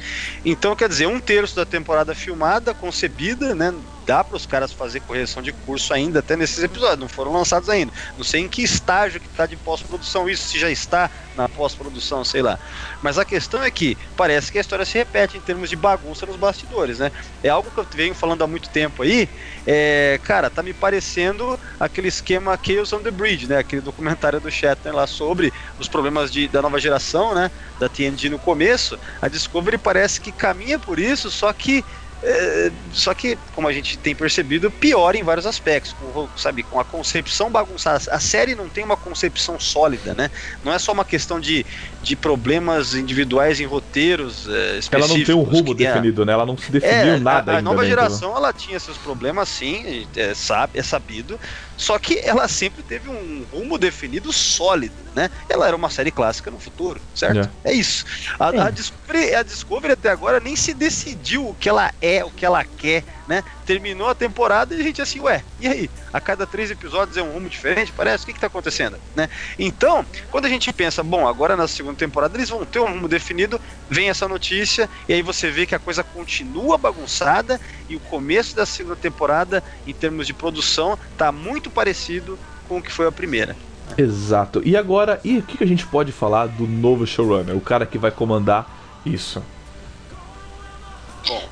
Então, 0.45 0.75
quer 0.77 0.89
dizer, 0.89 1.07
um 1.07 1.21
terço 1.21 1.57
da 1.57 1.67
temporada 1.67 2.15
filmada, 2.15 2.73
concebida, 2.73 3.55
né? 3.55 3.75
dá 4.11 4.25
para 4.25 4.37
os 4.37 4.45
caras 4.45 4.73
fazer 4.73 4.99
correção 5.03 5.41
de 5.41 5.53
curso 5.53 5.95
ainda 5.95 6.19
até 6.19 6.37
nesses 6.37 6.65
episódios, 6.65 6.99
não 6.99 7.09
foram 7.09 7.33
lançados 7.33 7.69
ainda. 7.69 7.93
Não 8.17 8.25
sei 8.25 8.41
em 8.41 8.49
que 8.49 8.61
estágio 8.61 9.21
que 9.21 9.29
está 9.29 9.47
de 9.47 9.57
pós-produção 9.57 10.29
isso, 10.29 10.49
se 10.49 10.59
já 10.59 10.69
está 10.69 11.09
na 11.37 11.49
pós-produção, 11.49 12.25
sei 12.25 12.43
lá. 12.43 12.59
Mas 13.03 13.19
a 13.19 13.25
questão 13.25 13.63
é 13.63 13.71
que 13.71 13.97
parece 14.17 14.51
que 14.51 14.59
a 14.59 14.61
história 14.61 14.85
se 14.85 14.99
repete 14.99 15.37
em 15.37 15.41
termos 15.41 15.71
de 15.71 15.77
bagunça 15.77 16.27
nos 16.27 16.35
bastidores, 16.35 16.99
né? 16.99 17.13
É 17.41 17.49
algo 17.49 17.71
que 17.71 17.79
eu 17.79 17.87
venho 17.93 18.13
falando 18.13 18.43
há 18.43 18.49
muito 18.49 18.69
tempo 18.71 19.05
aí. 19.05 19.29
É, 19.65 20.19
cara, 20.25 20.51
tá 20.51 20.61
me 20.61 20.73
parecendo 20.73 21.59
aquele 21.79 22.09
esquema 22.09 22.59
Chaos 22.61 22.93
on 22.93 22.99
the 22.99 23.13
Bridge, 23.13 23.47
né? 23.47 23.59
Aquele 23.59 23.81
documentário 23.81 24.41
do 24.41 24.51
Shatner 24.51 24.93
lá 24.93 25.07
sobre 25.07 25.53
os 25.79 25.87
problemas 25.87 26.33
de, 26.33 26.49
da 26.49 26.61
nova 26.61 26.81
geração, 26.81 27.33
né? 27.33 27.49
Da 27.79 27.89
TNG 27.89 28.29
no 28.29 28.41
começo. 28.41 28.99
A 29.23 29.29
Discovery 29.41 29.79
parece 29.79 30.21
que 30.21 30.33
caminha 30.33 30.79
por 30.79 30.99
isso, 30.99 31.31
só 31.31 31.53
que 31.53 31.85
É, 32.23 32.71
só 32.91 33.15
que, 33.15 33.39
como 33.51 33.67
a 33.67 33.73
gente 33.73 33.97
tem 33.97 34.15
percebido, 34.15 34.71
pior 34.71 35.15
em 35.17 35.23
vários 35.23 35.47
aspectos, 35.47 35.95
com, 35.95 36.29
sabe, 36.37 36.63
com 36.63 36.79
a 36.79 36.85
concepção 36.85 37.51
bagunçada. 37.51 37.99
A 38.11 38.21
série 38.21 38.55
não 38.55 38.69
tem 38.69 38.85
uma 38.85 38.95
concepção 38.97 39.59
sólida, 39.59 40.15
né? 40.15 40.29
Não 40.63 40.71
é 40.71 40.79
só 40.79 40.93
uma 40.93 41.05
questão 41.07 41.41
de, 41.41 41.65
de 41.99 42.17
problemas 42.17 42.93
individuais 42.95 43.59
em 43.59 43.65
roteiros 43.65 44.47
é, 44.47 44.77
específicos. 44.77 44.93
Ela 44.93 45.09
não 45.09 45.25
tem 45.25 45.35
um 45.35 45.43
rumo 45.43 45.75
definido, 45.75 46.27
né? 46.27 46.35
Ela 46.35 46.45
não 46.45 46.59
se 46.59 46.71
definiu 46.71 47.15
é, 47.15 47.19
nada 47.19 47.53
a, 47.53 47.55
a 47.55 47.57
ainda. 47.57 47.71
A 47.71 47.73
nova 47.73 47.87
dentro. 47.87 47.89
geração, 47.89 48.37
ela 48.37 48.53
tinha 48.53 48.79
seus 48.79 48.99
problemas, 48.99 49.49
sim, 49.49 50.07
é, 50.15 50.35
sabe, 50.35 50.79
é 50.79 50.83
sabido, 50.83 51.41
só 51.81 51.99
que 51.99 52.21
ela 52.23 52.47
sempre 52.47 52.83
teve 52.83 53.09
um 53.09 53.43
rumo 53.51 53.79
definido 53.79 54.31
sólido, 54.35 54.95
né? 55.17 55.31
Ela 55.49 55.67
era 55.67 55.75
uma 55.75 55.89
série 55.89 56.11
clássica 56.11 56.51
no 56.51 56.59
futuro, 56.59 57.01
certo? 57.15 57.51
É, 57.65 57.73
isso. 57.73 58.05
A, 58.39 58.67
a, 58.67 58.71
Discovery, 58.71 59.35
a 59.35 59.43
Discovery 59.43 59.95
até 59.95 60.11
agora 60.11 60.39
nem 60.41 60.55
se 60.55 60.75
decidiu 60.75 61.49
o 61.49 61.55
que 61.55 61.71
ela 61.71 61.91
é, 61.99 62.23
o 62.23 62.31
que 62.31 62.45
ela 62.45 62.63
quer, 62.65 63.03
né? 63.27 63.43
Terminou 63.71 64.09
a 64.09 64.17
temporada 64.17 64.75
e 64.75 64.81
a 64.81 64.83
gente 64.83 65.01
assim, 65.01 65.21
ué, 65.21 65.45
e 65.61 65.69
aí? 65.69 65.89
A 66.13 66.21
cada 66.21 66.45
três 66.45 66.73
episódios 66.73 67.17
é 67.17 67.23
um 67.23 67.31
rumo 67.31 67.49
diferente, 67.49 67.93
parece? 67.97 68.25
O 68.25 68.27
que, 68.27 68.33
que 68.33 68.41
tá 68.41 68.49
acontecendo? 68.49 68.97
Né? 69.15 69.29
Então, 69.57 70.05
quando 70.29 70.47
a 70.47 70.49
gente 70.49 70.73
pensa, 70.73 71.05
bom, 71.05 71.29
agora 71.29 71.57
na 71.57 71.69
segunda 71.69 71.95
temporada 71.95 72.37
eles 72.37 72.49
vão 72.49 72.65
ter 72.65 72.81
um 72.81 72.87
rumo 72.87 73.07
definido, 73.07 73.61
vem 73.89 74.11
essa 74.11 74.27
notícia, 74.27 74.91
e 75.09 75.13
aí 75.13 75.23
você 75.23 75.53
vê 75.53 75.67
que 75.67 75.75
a 75.77 75.79
coisa 75.79 76.03
continua 76.03 76.77
bagunçada 76.77 77.61
e 77.89 77.95
o 77.95 78.01
começo 78.01 78.57
da 78.57 78.67
segunda 78.67 78.97
temporada, 78.97 79.63
em 79.87 79.95
termos 79.95 80.27
de 80.27 80.35
produção, 80.35 80.99
tá 81.17 81.31
muito 81.31 81.71
parecido 81.71 82.37
com 82.67 82.79
o 82.79 82.83
que 82.83 82.91
foi 82.91 83.07
a 83.07 83.13
primeira. 83.13 83.57
Exato. 83.97 84.61
E 84.65 84.77
agora, 84.77 85.21
e 85.23 85.39
o 85.39 85.43
que 85.43 85.63
a 85.63 85.67
gente 85.67 85.87
pode 85.87 86.11
falar 86.11 86.49
do 86.49 86.67
novo 86.67 87.07
showrunner, 87.07 87.57
o 87.57 87.61
cara 87.61 87.87
que 87.87 87.99
vai 87.99 88.11
comandar 88.11 88.69
isso? 89.07 89.41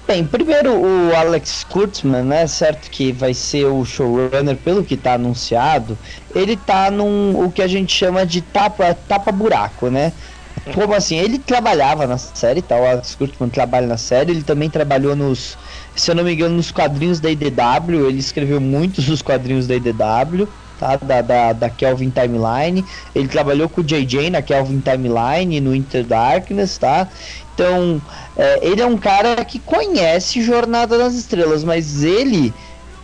Bem, 0.07 0.27
primeiro 0.27 0.73
o 0.81 1.15
Alex 1.15 1.65
Kurtzman, 1.65 2.25
né? 2.25 2.47
Certo 2.47 2.91
que 2.91 3.13
vai 3.13 3.35
ser 3.35 3.67
o 3.67 3.85
showrunner, 3.85 4.57
pelo 4.57 4.85
que 4.85 4.97
tá 4.97 5.15
anunciado, 5.15 5.99
ele 6.35 6.57
tá 6.57 6.91
num 6.91 7.45
o 7.45 7.53
que 7.53 7.63
a 7.63 7.67
gente 7.69 7.93
chama 7.93 8.25
de 8.27 8.43
tapa, 8.43 8.95
tapa 8.95 9.31
buraco, 9.31 9.89
né? 9.91 10.13
Como 10.75 10.93
assim? 10.95 11.17
Ele 11.17 11.39
trabalhava 11.39 12.07
na 12.07 12.19
série, 12.19 12.61
tá? 12.63 12.77
O 12.77 12.85
Alex 12.87 13.15
Kurtzman 13.15 13.49
trabalha 13.51 13.87
na 13.87 13.97
série, 13.97 14.33
ele 14.33 14.43
também 14.45 14.69
trabalhou 14.69 15.17
nos, 15.17 15.57
se 15.95 16.11
eu 16.11 16.15
não 16.15 16.25
me 16.25 16.33
engano, 16.35 16.57
nos 16.57 16.71
quadrinhos 16.71 17.21
da 17.21 17.31
IDW, 17.31 18.07
ele 18.09 18.19
escreveu 18.19 18.61
muitos 18.61 19.07
dos 19.07 19.23
quadrinhos 19.23 19.67
da 19.67 19.77
IDW, 19.77 20.53
tá? 20.79 20.97
Da, 20.97 21.21
da, 21.23 21.53
da 21.53 21.71
Kelvin 21.71 22.11
Timeline. 22.11 22.85
Ele 23.15 23.29
trabalhou 23.29 23.69
com 23.69 23.81
o 23.81 23.85
JJ 23.85 24.31
na 24.31 24.43
Kelvin 24.43 24.81
Timeline, 24.81 25.61
no 25.61 25.75
Inter 25.75 26.05
Darkness, 26.05 26.79
tá? 26.79 27.09
Então, 27.55 28.01
é, 28.37 28.67
ele 28.67 28.81
é 28.81 28.87
um 28.87 28.97
cara 28.97 29.45
que 29.45 29.59
conhece 29.59 30.43
Jornada 30.43 30.97
das 30.97 31.15
Estrelas, 31.15 31.65
mas 31.65 32.05
ele 32.05 32.55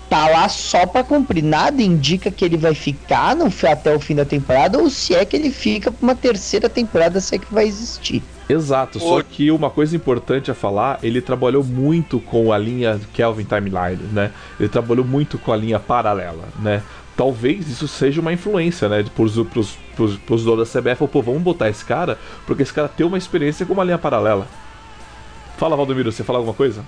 tá 0.08 0.28
lá 0.28 0.48
só 0.48 0.86
para 0.86 1.02
cumprir. 1.02 1.42
Nada 1.42 1.82
indica 1.82 2.30
que 2.30 2.44
ele 2.44 2.56
vai 2.56 2.74
ficar 2.74 3.34
no, 3.34 3.50
até 3.68 3.94
o 3.94 3.98
fim 3.98 4.14
da 4.14 4.24
temporada 4.24 4.78
ou 4.78 4.88
se 4.88 5.14
é 5.14 5.24
que 5.24 5.36
ele 5.36 5.50
fica 5.50 5.90
pra 5.90 6.02
uma 6.02 6.14
terceira 6.14 6.68
temporada, 6.68 7.20
se 7.20 7.34
é 7.34 7.38
que 7.38 7.52
vai 7.52 7.66
existir. 7.66 8.22
Exato, 8.48 9.00
só 9.00 9.22
que 9.22 9.50
uma 9.50 9.70
coisa 9.70 9.96
importante 9.96 10.50
a 10.50 10.54
falar, 10.54 10.98
ele 11.02 11.20
trabalhou 11.22 11.64
muito 11.64 12.20
com 12.20 12.52
a 12.52 12.58
linha 12.58 13.00
Kelvin 13.14 13.44
Timeline, 13.44 14.02
né? 14.12 14.30
Ele 14.60 14.68
trabalhou 14.68 15.04
muito 15.04 15.38
com 15.38 15.50
a 15.50 15.56
linha 15.56 15.80
paralela, 15.80 16.44
né? 16.60 16.82
Talvez 17.16 17.68
isso 17.68 17.86
seja 17.86 18.20
uma 18.20 18.32
influência, 18.32 18.88
né? 18.88 19.04
Pros, 19.14 19.34
pros, 19.48 19.78
pros, 19.94 20.16
pros 20.16 20.44
donos 20.44 20.72
da 20.72 20.80
CBF, 20.80 21.06
pô, 21.06 21.22
vamos 21.22 21.42
botar 21.42 21.68
esse 21.68 21.84
cara, 21.84 22.18
porque 22.46 22.62
esse 22.62 22.72
cara 22.72 22.88
tem 22.88 23.06
uma 23.06 23.18
experiência 23.18 23.64
com 23.64 23.72
uma 23.72 23.84
linha 23.84 23.98
paralela. 23.98 24.48
Fala, 25.56 25.76
Valdomiro, 25.76 26.10
você 26.10 26.24
fala 26.24 26.38
alguma 26.38 26.54
coisa? 26.54 26.84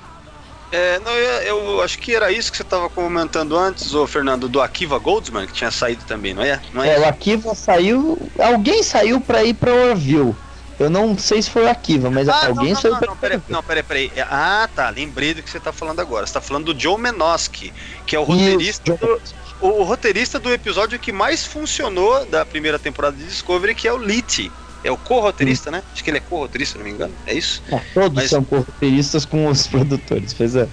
É, 0.72 0.98
não, 0.98 1.12
eu, 1.12 1.58
eu, 1.58 1.82
acho 1.82 1.98
que 1.98 2.14
era 2.14 2.32
isso 2.32 2.50
que 2.50 2.56
você 2.56 2.64
estava 2.64 2.90
comentando 2.90 3.56
antes, 3.56 3.94
o 3.94 4.06
Fernando, 4.06 4.48
do 4.48 4.60
Akiva 4.60 4.98
Goldsman, 4.98 5.46
que 5.46 5.52
tinha 5.52 5.70
saído 5.70 6.04
também, 6.04 6.34
não 6.34 6.42
é? 6.42 6.60
Não 6.74 6.82
é, 6.82 6.96
é 6.96 7.00
o 7.00 7.06
Akiva 7.06 7.54
saiu. 7.54 8.18
Alguém 8.38 8.82
saiu 8.82 9.20
para 9.20 9.44
ir 9.44 9.54
para 9.54 9.72
Orville. 9.72 10.34
Eu 10.78 10.90
não 10.90 11.16
sei 11.16 11.40
se 11.40 11.48
foi 11.48 11.64
o 11.64 11.70
Akiva, 11.70 12.10
mas 12.10 12.28
ah, 12.28 12.48
alguém 12.48 12.72
não, 12.72 12.74
não, 12.74 12.80
saiu 12.80 12.92
não, 12.92 12.98
pra 12.98 13.08
não, 13.08 13.16
peraí, 13.16 13.40
não, 13.48 13.62
peraí, 13.62 13.82
peraí. 13.82 14.12
Ah, 14.28 14.68
tá, 14.74 14.90
lembrei 14.90 15.32
do 15.32 15.42
que 15.42 15.48
você 15.48 15.60
tá 15.60 15.72
falando 15.72 16.00
agora. 16.00 16.26
Você 16.26 16.34
tá 16.34 16.40
falando 16.40 16.74
do 16.74 16.78
Joe 16.78 17.00
Menosky, 17.00 17.72
que 18.04 18.16
é 18.16 18.18
o 18.18 18.24
roteirista 18.24 18.92
isso, 18.92 19.00
do, 19.00 19.20
o, 19.60 19.68
o, 19.68 19.82
roteirista 19.82 20.38
do 20.38 20.52
episódio 20.52 20.98
que 20.98 21.12
mais 21.12 21.44
funcionou 21.44 22.24
da 22.26 22.44
primeira 22.44 22.78
temporada 22.78 23.16
de 23.16 23.24
Discovery, 23.24 23.74
que 23.74 23.88
é 23.88 23.92
o 23.92 23.98
Litty. 23.98 24.50
É 24.84 24.90
o 24.90 24.96
co-roteirista, 24.96 25.70
né? 25.70 25.82
Acho 25.92 26.04
que 26.04 26.10
ele 26.10 26.18
é 26.18 26.20
co-roteirista, 26.20 26.74
se 26.74 26.78
não 26.78 26.84
me 26.84 26.92
engano. 26.92 27.12
É 27.26 27.34
isso? 27.34 27.62
É, 27.70 27.80
todos 27.92 28.14
Mas... 28.14 28.30
são 28.30 28.44
co-roteiristas 28.44 29.24
com 29.24 29.48
os 29.48 29.66
produtores, 29.68 30.32
pois 30.32 30.54
é. 30.54 30.68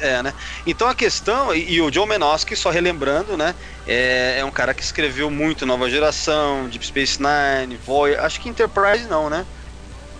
É, 0.00 0.22
né? 0.22 0.34
Então 0.66 0.86
a 0.86 0.94
questão, 0.94 1.54
e, 1.54 1.74
e 1.74 1.80
o 1.80 1.90
Joe 1.90 2.06
Menosky, 2.06 2.54
só 2.54 2.68
relembrando, 2.68 3.36
né? 3.36 3.54
É, 3.86 4.36
é, 4.38 4.44
um 4.44 4.50
cara 4.50 4.74
que 4.74 4.82
escreveu 4.82 5.30
muito 5.30 5.64
Nova 5.64 5.88
Geração, 5.88 6.68
Deep 6.68 6.84
Space 6.84 7.18
Nine, 7.18 7.78
Voyager, 7.86 8.22
acho 8.22 8.40
que 8.40 8.48
Enterprise 8.48 9.06
não, 9.08 9.30
né? 9.30 9.46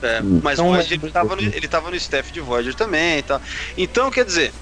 É, 0.02 0.20
hum. 0.22 0.40
mas 0.42 0.58
então, 0.58 0.70
Voyager, 0.70 0.98
ele, 1.02 1.12
tava 1.12 1.36
no, 1.36 1.42
ele 1.42 1.68
tava 1.68 1.90
no 1.90 1.96
staff 1.96 2.32
de 2.32 2.40
Voyager 2.40 2.74
também 2.74 3.18
e 3.18 3.22
tal. 3.22 3.42
Então, 3.76 4.10
quer 4.10 4.24
dizer, 4.24 4.52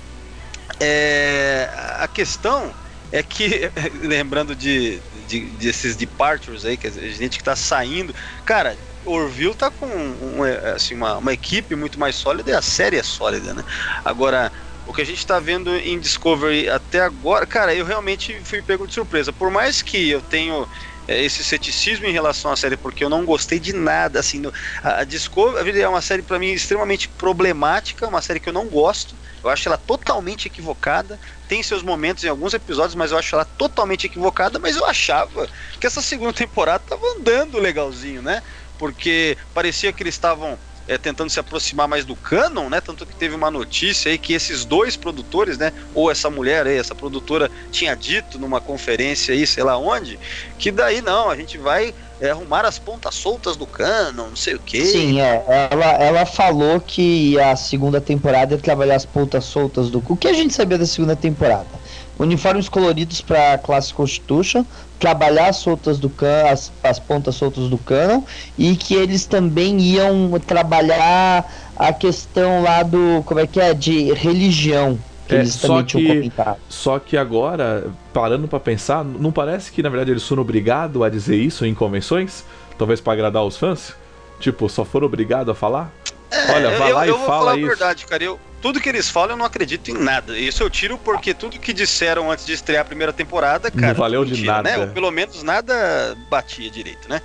é, 0.81 1.69
a 1.99 2.09
questão 2.09 2.73
é 3.13 3.23
que, 3.23 3.71
lembrando 4.03 4.57
de, 4.57 5.01
de, 5.27 5.51
desses 5.53 5.95
departures 5.95 6.65
aí, 6.65 6.77
que 6.77 6.87
a 6.87 6.91
gente 6.91 7.37
que 7.39 7.45
tá 7.45 7.55
saindo, 7.55 8.15
cara, 8.45 8.77
Orville 9.05 9.55
tá 9.55 9.71
com 9.71 9.87
um, 9.87 10.43
assim, 10.75 10.95
uma, 10.95 11.19
uma 11.19 11.33
equipe 11.33 11.77
muito 11.77 12.01
mais 12.01 12.17
sólida 12.17 12.51
e 12.51 12.55
a 12.55 12.63
série 12.63 12.97
é 12.97 13.03
sólida, 13.03 13.53
né? 13.53 13.63
Agora, 14.05 14.51
o 14.85 14.93
que 14.93 15.03
a 15.03 15.07
gente 15.07 15.19
está 15.19 15.39
vendo 15.39 15.75
em 15.77 16.01
Discovery 16.01 16.69
até 16.69 17.01
agora, 17.01 17.47
cara, 17.47 17.75
eu 17.75 17.85
realmente 17.85 18.43
fui 18.45 18.63
pego 18.63 18.87
de 18.87 18.95
surpresa. 18.95 19.33
Por 19.33 19.51
mais 19.51 19.83
que 19.83 20.09
eu 20.09 20.23
tenho 20.23 20.67
é, 20.67 20.69
esse 21.07 21.43
ceticismo 21.43 22.07
em 22.07 22.13
relação 22.13 22.53
à 22.53 22.57
série, 22.57 22.77
porque 22.77 23.05
eu 23.05 23.09
não 23.09 23.25
gostei 23.25 23.59
de 23.59 23.73
nada, 23.73 24.21
assim, 24.21 24.43
a 24.83 25.05
Discovery 25.05 25.81
é 25.81 25.89
uma 25.89 26.01
série 26.01 26.23
para 26.23 26.39
mim 26.39 26.53
extremamente 26.53 27.09
problemática, 27.09 28.07
uma 28.09 28.23
série 28.23 28.41
que 28.41 28.49
eu 28.49 28.53
não 28.53 28.69
gosto. 28.69 29.17
Eu 29.43 29.51
acho 29.51 29.69
ela 29.69 29.79
totalmente 29.79 30.47
equivocada. 30.47 31.19
Tem 31.49 31.63
seus 31.63 31.83
momentos 31.83 32.25
em 32.25 32.29
alguns 32.29 32.55
episódios, 32.55 32.95
mas 32.95 33.11
eu 33.11 33.19
acho 33.19 33.35
ela 33.35 33.45
totalmente 33.45 34.07
equivocada. 34.07 34.59
Mas 34.59 34.77
eu 34.77 34.87
achava 34.87 35.49
que 35.81 35.87
essa 35.87 36.01
segunda 36.01 36.33
temporada 36.33 36.85
tava 36.87 37.03
andando 37.19 37.59
legalzinho, 37.59 38.23
né? 38.23 38.43
Porque 38.79 39.37
parecia 39.53 39.93
que 39.93 40.03
eles 40.03 40.15
estavam 40.15 40.59
é, 40.87 40.99
tentando 40.99 41.31
se 41.31 41.39
aproximar 41.39 41.87
mais 41.89 42.05
do 42.05 42.17
canon, 42.17 42.69
né? 42.69 42.81
Tanto 42.81 43.07
que 43.07 43.15
teve 43.15 43.35
uma 43.35 43.51
notícia 43.51 44.11
aí 44.11 44.19
que 44.19 44.33
esses 44.33 44.65
dois 44.65 44.97
produtores, 44.97 45.59
né? 45.59 45.73
Ou 45.95 46.11
essa 46.11 46.29
mulher 46.29 46.67
aí, 46.67 46.77
essa 46.77 46.95
produtora, 46.95 47.51
tinha 47.71 47.95
dito 47.95 48.39
numa 48.39 48.61
conferência 48.61 49.35
aí, 49.35 49.47
sei 49.47 49.63
lá 49.63 49.77
onde, 49.79 50.19
que 50.59 50.71
daí 50.71 51.01
não, 51.01 51.31
a 51.31 51.37
gente 51.37 51.59
vai 51.59 51.95
é, 52.21 52.31
arrumar 52.31 52.65
as 52.65 52.79
pontas 52.79 53.15
soltas 53.15 53.57
do 53.57 53.67
canon, 53.67 54.29
não 54.29 54.37
sei 54.37 54.55
o 54.55 54.61
quê. 54.61 54.85
Sim, 54.85 55.21
é. 55.21 55.45
Ela, 55.71 55.93
ela 55.95 56.27
falou 56.27 56.81
que 56.81 57.39
a 57.41 57.57
segunda 57.57 58.01
temporada 58.01 58.55
ia 58.55 58.61
trabalhar 58.61 58.95
as 58.95 59.05
pontas 59.05 59.45
soltas 59.45 59.91
do. 59.91 60.03
O 60.09 60.17
que 60.17 60.29
a 60.29 60.33
gente 60.33 60.55
sabia 60.55 60.79
da 60.79 60.87
segunda 60.87 61.17
temporada? 61.17 61.82
Uniformes 62.19 62.69
coloridos 62.69 63.21
para 63.21 63.55
a 63.55 63.59
classe 63.59 63.93
Constitution, 63.93 64.65
trabalhar 64.99 65.49
as 65.49 65.57
soltas 65.57 65.99
do 65.99 66.09
can, 66.09 66.49
as, 66.51 66.73
as 66.83 66.99
pontas 66.99 67.35
soltas 67.35 67.69
do 67.69 67.79
cano 67.79 68.25
e 68.57 68.77
que 68.77 68.95
eles 68.95 69.27
também 69.27 69.81
iam 69.81 70.39
trabalhar 70.47 71.51
a 71.77 71.93
questão 71.93 72.63
lá 72.63 72.83
do 72.83 73.23
como 73.25 73.41
é 73.41 73.47
que 73.47 73.61
é 73.61 73.75
de 73.75 74.13
religião 74.13 74.99
que 75.27 75.35
é, 75.35 75.39
eles 75.39 75.55
só 75.55 75.83
que, 75.83 76.33
Só 76.69 76.99
que 76.99 77.17
agora, 77.17 77.91
parando 78.13 78.47
para 78.49 78.61
pensar, 78.61 79.05
não 79.05 79.33
parece 79.33 79.71
que 79.73 79.83
na 79.83 79.89
verdade 79.89 80.11
eles 80.11 80.27
foram 80.27 80.43
obrigados 80.43 81.01
a 81.03 81.09
dizer 81.09 81.37
isso 81.37 81.65
em 81.65 81.75
convenções? 81.75 82.45
Talvez 82.77 83.01
para 83.01 83.13
agradar 83.13 83.45
os 83.45 83.57
fãs? 83.57 83.95
Tipo, 84.41 84.69
só 84.69 84.85
foram 84.85 85.07
obrigados 85.07 85.49
a 85.49 85.55
falar? 85.55 85.93
É, 86.31 86.53
Olha, 86.53 86.79
vai 86.79 86.91
eu, 86.91 86.95
lá 86.95 87.07
eu 87.07 87.17
e 87.17 87.27
fala 87.27 87.57
isso. 87.57 87.67
verdade, 87.67 88.07
cara. 88.07 88.25
Eu, 88.25 88.39
tudo 88.63 88.81
que 88.81 88.89
eles 88.89 89.11
falam 89.11 89.33
eu 89.33 89.37
não 89.37 89.45
acredito 89.45 89.91
em 89.91 89.95
nada. 89.95 90.39
Isso 90.39 90.63
eu 90.63 90.71
tiro 90.71 90.97
porque 90.97 91.35
tudo 91.35 91.59
que 91.59 91.73
disseram 91.73 92.31
antes 92.31 92.47
de 92.47 92.53
estrear 92.53 92.83
a 92.83 92.85
primeira 92.85 93.13
temporada, 93.13 93.71
cara. 93.71 93.89
Não 93.89 93.95
valeu 93.95 94.21
mentira, 94.21 94.37
de 94.41 94.47
nada. 94.47 94.71
Né? 94.71 94.79
Ou 94.79 94.87
pelo 94.89 95.11
menos 95.11 95.43
nada 95.43 96.17
batia 96.31 96.71
direito, 96.71 97.09
né? 97.09 97.21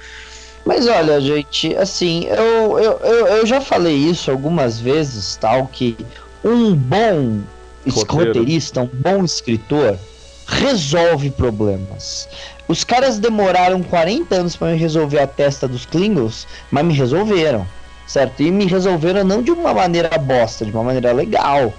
Mas 0.65 0.87
olha, 0.87 1.21
gente, 1.21 1.73
assim, 1.77 2.25
eu, 2.25 2.79
eu, 2.79 2.99
eu, 2.99 3.27
eu 3.27 3.45
já 3.45 3.61
falei 3.61 3.95
isso 3.95 4.29
algumas 4.29 4.79
vezes, 4.79 5.37
tal, 5.37 5.67
que 5.67 5.95
um 6.43 6.73
bom 6.73 7.41
Roteiro. 7.87 8.33
roteirista, 8.33 8.81
um 8.81 8.89
bom 8.91 9.23
escritor, 9.23 9.97
resolve 10.45 11.29
problemas. 11.29 12.27
Os 12.67 12.83
caras 12.83 13.17
demoraram 13.17 13.81
40 13.81 14.35
anos 14.35 14.55
para 14.57 14.73
me 14.73 14.77
resolver 14.77 15.19
a 15.19 15.27
testa 15.27 15.67
dos 15.69 15.85
Klingons, 15.85 16.45
mas 16.69 16.83
me 16.83 16.93
resolveram 16.93 17.65
certo? 18.07 18.41
E 18.41 18.49
me 18.49 18.65
resolveram 18.65 19.23
não 19.23 19.43
de 19.43 19.51
uma 19.51 19.73
maneira 19.73 20.17
bosta, 20.17 20.65
de 20.65 20.71
uma 20.71 20.83
maneira 20.83 21.11
legal. 21.11 21.73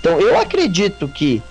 Então 0.00 0.20
eu 0.20 0.38
acredito 0.38 1.08
que 1.08 1.42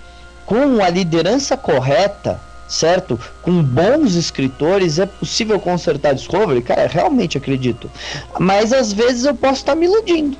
com 0.46 0.82
a 0.82 0.88
liderança 0.88 1.56
correta, 1.56 2.40
certo? 2.66 3.20
Com 3.42 3.62
bons 3.62 4.14
escritores 4.14 4.98
é 4.98 5.06
possível 5.06 5.60
consertar 5.60 6.14
Discovery, 6.14 6.62
cara, 6.62 6.86
realmente 6.86 7.36
acredito. 7.36 7.90
Mas 8.38 8.72
às 8.72 8.92
vezes 8.92 9.24
eu 9.24 9.34
posso 9.34 9.60
estar 9.60 9.74
me 9.74 9.86
iludindo. 9.86 10.36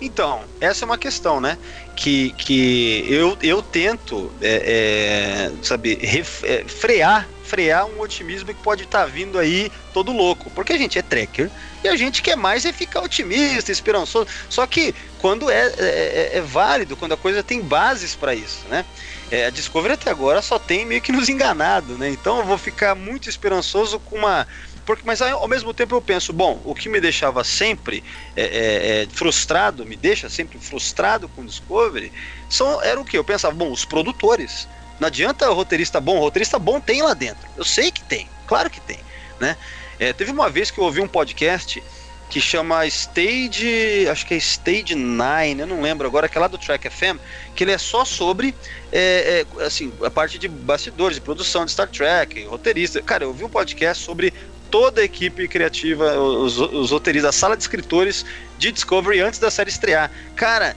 Então, 0.00 0.40
essa 0.60 0.84
é 0.84 0.86
uma 0.86 0.96
questão, 0.98 1.40
né? 1.40 1.58
Que, 2.00 2.30
que 2.30 3.04
eu, 3.08 3.36
eu 3.42 3.60
tento, 3.60 4.32
é, 4.40 5.50
é, 5.50 5.64
sabe, 5.64 5.96
ref, 5.96 6.44
é, 6.44 6.62
frear, 6.62 7.28
frear 7.42 7.86
um 7.86 7.98
otimismo 8.00 8.54
que 8.54 8.62
pode 8.62 8.84
estar 8.84 9.00
tá 9.00 9.06
vindo 9.06 9.36
aí 9.36 9.68
todo 9.92 10.12
louco. 10.12 10.48
Porque 10.50 10.72
a 10.72 10.78
gente 10.78 10.96
é 10.96 11.02
tracker 11.02 11.50
e 11.82 11.88
a 11.88 11.96
gente 11.96 12.22
quer 12.22 12.36
mais 12.36 12.64
é 12.64 12.72
ficar 12.72 13.00
otimista, 13.00 13.72
esperançoso. 13.72 14.28
Só 14.48 14.64
que 14.64 14.94
quando 15.18 15.50
é, 15.50 15.66
é, 15.66 15.72
é, 15.78 16.30
é 16.34 16.40
válido, 16.40 16.96
quando 16.96 17.14
a 17.14 17.16
coisa 17.16 17.42
tem 17.42 17.60
bases 17.60 18.14
para 18.14 18.32
isso, 18.32 18.60
né? 18.68 18.84
É, 19.28 19.46
a 19.46 19.50
Discovery 19.50 19.94
até 19.94 20.08
agora 20.08 20.40
só 20.40 20.58
tem 20.58 20.86
meio 20.86 21.02
que 21.02 21.10
nos 21.10 21.28
enganado, 21.28 21.98
né? 21.98 22.08
Então 22.10 22.38
eu 22.38 22.44
vou 22.44 22.56
ficar 22.56 22.94
muito 22.94 23.28
esperançoso 23.28 23.98
com 23.98 24.18
uma 24.18 24.46
porque, 24.88 25.02
mas 25.04 25.20
ao 25.20 25.46
mesmo 25.46 25.74
tempo 25.74 25.94
eu 25.94 26.00
penso, 26.00 26.32
bom, 26.32 26.62
o 26.64 26.74
que 26.74 26.88
me 26.88 26.98
deixava 26.98 27.44
sempre 27.44 28.02
é, 28.34 28.42
é, 28.42 29.02
é, 29.02 29.06
frustrado, 29.12 29.84
me 29.84 29.94
deixa 29.94 30.30
sempre 30.30 30.58
frustrado 30.58 31.28
com 31.28 31.44
Discovery, 31.44 32.10
são, 32.48 32.82
era 32.82 32.98
o 32.98 33.04
que? 33.04 33.18
Eu 33.18 33.22
pensava, 33.22 33.54
bom, 33.54 33.70
os 33.70 33.84
produtores. 33.84 34.66
Não 34.98 35.08
adianta 35.08 35.46
roteirista 35.50 36.00
bom, 36.00 36.18
roteirista 36.18 36.58
bom 36.58 36.80
tem 36.80 37.02
lá 37.02 37.12
dentro. 37.12 37.46
Eu 37.54 37.64
sei 37.64 37.90
que 37.90 38.02
tem, 38.02 38.30
claro 38.46 38.70
que 38.70 38.80
tem, 38.80 38.98
né? 39.38 39.58
É, 39.98 40.14
teve 40.14 40.30
uma 40.30 40.48
vez 40.48 40.70
que 40.70 40.78
eu 40.78 40.84
ouvi 40.84 41.02
um 41.02 41.06
podcast 41.06 41.82
que 42.30 42.40
chama 42.40 42.86
Stage, 42.86 44.08
acho 44.10 44.24
que 44.24 44.32
é 44.32 44.36
Stage 44.38 44.94
9, 44.94 45.60
eu 45.60 45.66
não 45.66 45.82
lembro 45.82 46.06
agora, 46.06 46.30
que 46.30 46.38
é 46.38 46.40
lá 46.40 46.48
do 46.48 46.56
Track 46.56 46.88
FM, 46.88 47.18
que 47.54 47.62
ele 47.64 47.72
é 47.72 47.78
só 47.78 48.06
sobre 48.06 48.54
é, 48.90 49.44
é, 49.60 49.64
assim, 49.64 49.92
a 50.02 50.10
parte 50.10 50.38
de 50.38 50.48
bastidores, 50.48 51.16
de 51.16 51.20
produção 51.20 51.66
de 51.66 51.72
Star 51.72 51.88
Trek, 51.88 52.44
roteirista. 52.46 53.02
Cara, 53.02 53.24
eu 53.24 53.28
ouvi 53.28 53.44
um 53.44 53.48
podcast 53.50 54.02
sobre 54.02 54.32
toda 54.70 55.00
a 55.00 55.04
equipe 55.04 55.46
criativa, 55.48 56.18
os, 56.18 56.58
os 56.58 56.90
roteiristas, 56.90 57.28
a 57.30 57.38
sala 57.38 57.56
de 57.56 57.62
escritores 57.62 58.24
de 58.58 58.72
Discovery 58.72 59.20
antes 59.20 59.38
da 59.38 59.50
série 59.50 59.70
estrear. 59.70 60.10
Cara, 60.34 60.76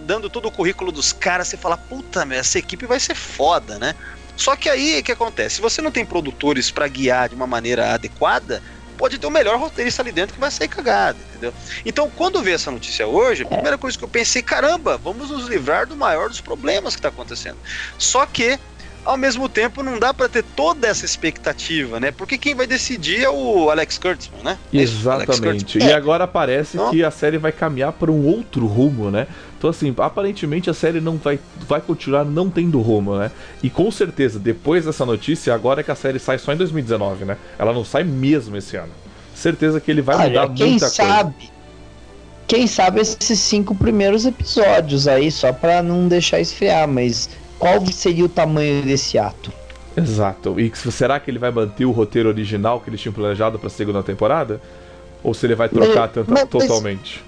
dando 0.00 0.30
todo 0.30 0.46
o 0.48 0.50
currículo 0.50 0.92
dos 0.92 1.12
caras, 1.12 1.48
você 1.48 1.56
fala, 1.56 1.76
puta, 1.76 2.26
essa 2.32 2.58
equipe 2.58 2.86
vai 2.86 3.00
ser 3.00 3.14
foda, 3.14 3.78
né? 3.78 3.94
Só 4.36 4.56
que 4.56 4.68
aí 4.68 4.98
o 4.98 5.02
que 5.02 5.12
acontece? 5.12 5.56
Se 5.56 5.60
você 5.60 5.82
não 5.82 5.90
tem 5.90 6.04
produtores 6.04 6.70
para 6.70 6.88
guiar 6.88 7.28
de 7.28 7.34
uma 7.34 7.46
maneira 7.46 7.92
adequada, 7.92 8.62
pode 8.96 9.18
ter 9.18 9.26
o 9.26 9.30
melhor 9.30 9.58
roteirista 9.58 10.00
ali 10.00 10.12
dentro 10.12 10.34
que 10.34 10.40
vai 10.40 10.50
sair 10.50 10.68
cagado, 10.68 11.18
entendeu? 11.30 11.52
Então, 11.84 12.10
quando 12.10 12.36
eu 12.36 12.42
vi 12.42 12.52
essa 12.52 12.70
notícia 12.70 13.06
hoje, 13.06 13.42
a 13.42 13.46
primeira 13.46 13.76
coisa 13.76 13.98
que 13.98 14.04
eu 14.04 14.08
pensei, 14.08 14.42
caramba, 14.42 14.96
vamos 14.96 15.30
nos 15.30 15.48
livrar 15.48 15.86
do 15.86 15.96
maior 15.96 16.28
dos 16.28 16.40
problemas 16.40 16.94
que 16.94 17.00
está 17.00 17.08
acontecendo. 17.08 17.58
Só 17.98 18.24
que 18.26 18.58
ao 19.04 19.16
mesmo 19.16 19.48
tempo 19.48 19.82
não 19.82 19.98
dá 19.98 20.14
para 20.14 20.28
ter 20.28 20.44
toda 20.56 20.86
essa 20.86 21.04
expectativa, 21.04 21.98
né? 21.98 22.10
Porque 22.10 22.38
quem 22.38 22.54
vai 22.54 22.66
decidir 22.66 23.24
é 23.24 23.28
o 23.28 23.70
Alex 23.70 23.98
Kurtzman, 23.98 24.42
né? 24.42 24.58
É 24.72 24.78
Exatamente. 24.78 25.78
e 25.78 25.92
agora 25.92 26.26
parece 26.26 26.76
não? 26.76 26.90
que 26.90 27.02
a 27.02 27.10
série 27.10 27.38
vai 27.38 27.52
caminhar 27.52 27.92
para 27.92 28.10
um 28.10 28.26
outro 28.26 28.66
rumo, 28.66 29.10
né? 29.10 29.26
Então 29.58 29.70
assim, 29.70 29.94
aparentemente 29.98 30.70
a 30.70 30.74
série 30.74 31.00
não 31.00 31.16
vai, 31.16 31.38
vai 31.68 31.80
continuar 31.80 32.24
não 32.24 32.48
tendo 32.48 32.80
rumo, 32.80 33.16
né? 33.16 33.30
E 33.62 33.68
com 33.68 33.90
certeza, 33.90 34.38
depois 34.38 34.84
dessa 34.84 35.04
notícia, 35.04 35.54
agora 35.54 35.80
é 35.80 35.84
que 35.84 35.90
a 35.90 35.96
série 35.96 36.18
sai 36.18 36.38
só 36.38 36.52
em 36.52 36.56
2019, 36.56 37.24
né? 37.24 37.36
Ela 37.58 37.72
não 37.72 37.84
sai 37.84 38.04
mesmo 38.04 38.56
esse 38.56 38.76
ano. 38.76 38.92
Certeza 39.34 39.80
que 39.80 39.90
ele 39.90 40.02
vai 40.02 40.16
Olha, 40.16 40.42
mudar 40.42 40.54
quem 40.54 40.70
muita 40.70 40.88
sabe, 40.88 41.32
coisa. 41.32 41.52
Quem 42.46 42.66
sabe 42.66 43.00
esses 43.00 43.40
cinco 43.40 43.74
primeiros 43.74 44.26
episódios 44.26 45.08
aí, 45.08 45.30
só 45.30 45.52
pra 45.52 45.82
não 45.82 46.06
deixar 46.06 46.38
esfriar, 46.38 46.86
mas 46.86 47.30
qual 47.62 47.86
seria 47.86 48.24
o 48.24 48.28
tamanho 48.28 48.82
desse 48.82 49.16
ato? 49.16 49.52
Exato. 49.96 50.58
E 50.58 50.72
será 50.74 51.20
que 51.20 51.30
ele 51.30 51.38
vai 51.38 51.52
manter 51.52 51.84
o 51.84 51.92
roteiro 51.92 52.28
original 52.28 52.80
que 52.80 52.90
eles 52.90 53.00
tinham 53.00 53.12
planejado 53.12 53.56
para 53.56 53.68
a 53.68 53.70
segunda 53.70 54.02
temporada? 54.02 54.60
Ou 55.22 55.32
se 55.32 55.46
ele 55.46 55.54
vai 55.54 55.68
trocar 55.68 56.10
mas, 56.16 56.26
mas, 56.26 56.48
totalmente? 56.48 57.24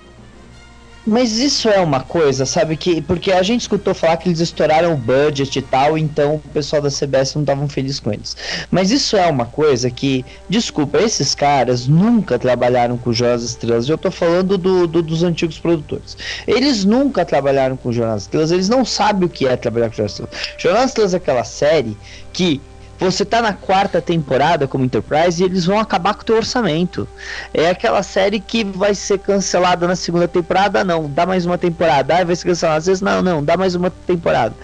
Mas 1.06 1.38
isso 1.38 1.68
é 1.68 1.80
uma 1.80 2.00
coisa, 2.00 2.46
sabe? 2.46 2.76
que 2.76 3.02
Porque 3.02 3.30
a 3.30 3.42
gente 3.42 3.62
escutou 3.62 3.94
falar 3.94 4.16
que 4.16 4.28
eles 4.28 4.40
estouraram 4.40 4.94
o 4.94 4.96
budget 4.96 5.58
e 5.58 5.62
tal, 5.62 5.98
então 5.98 6.36
o 6.36 6.48
pessoal 6.48 6.80
da 6.80 6.88
CBS 6.90 7.34
não 7.34 7.42
estavam 7.42 7.68
felizes 7.68 8.00
com 8.00 8.12
eles. 8.12 8.36
Mas 8.70 8.90
isso 8.90 9.16
é 9.16 9.26
uma 9.26 9.44
coisa 9.44 9.90
que, 9.90 10.24
desculpa, 10.48 10.98
esses 10.98 11.34
caras 11.34 11.86
nunca 11.86 12.38
trabalharam 12.38 12.96
com 12.96 13.12
Jornal 13.12 13.36
das 13.36 13.50
Estrelas. 13.50 13.88
Eu 13.88 13.98
tô 13.98 14.10
falando 14.10 14.56
do, 14.56 14.86
do, 14.86 15.02
dos 15.02 15.22
antigos 15.22 15.58
produtores. 15.58 16.16
Eles 16.46 16.84
nunca 16.84 17.24
trabalharam 17.24 17.76
com 17.76 17.92
Jornal 17.92 18.14
das 18.14 18.22
Estrelas, 18.22 18.50
eles 18.50 18.68
não 18.68 18.84
sabem 18.84 19.26
o 19.26 19.28
que 19.28 19.46
é 19.46 19.56
trabalhar 19.56 19.90
com 19.90 19.96
Jornal 19.96 20.06
das 20.06 20.12
Estrelas. 20.12 20.54
Jornal 20.58 20.82
das 20.82 20.90
Estrelas 20.90 21.14
é 21.14 21.16
aquela 21.18 21.44
série 21.44 21.96
que 22.32 22.60
você 23.04 23.24
tá 23.24 23.42
na 23.42 23.52
quarta 23.52 24.00
temporada 24.00 24.66
como 24.66 24.84
Enterprise 24.84 25.42
e 25.42 25.46
eles 25.46 25.66
vão 25.66 25.78
acabar 25.78 26.14
com 26.14 26.22
o 26.22 26.24
teu 26.24 26.36
orçamento. 26.36 27.06
É 27.52 27.70
aquela 27.70 28.02
série 28.02 28.40
que 28.40 28.64
vai 28.64 28.94
ser 28.94 29.18
cancelada 29.18 29.86
na 29.86 29.96
segunda 29.96 30.26
temporada, 30.26 30.82
não, 30.82 31.08
dá 31.08 31.26
mais 31.26 31.44
uma 31.44 31.58
temporada. 31.58 32.16
Aí 32.16 32.24
vai 32.24 32.34
ser 32.34 32.46
cancelada, 32.46 32.78
às 32.78 32.86
vezes 32.86 33.02
não, 33.02 33.22
não, 33.22 33.44
dá 33.44 33.56
mais 33.56 33.74
uma 33.74 33.90
temporada. 33.90 34.54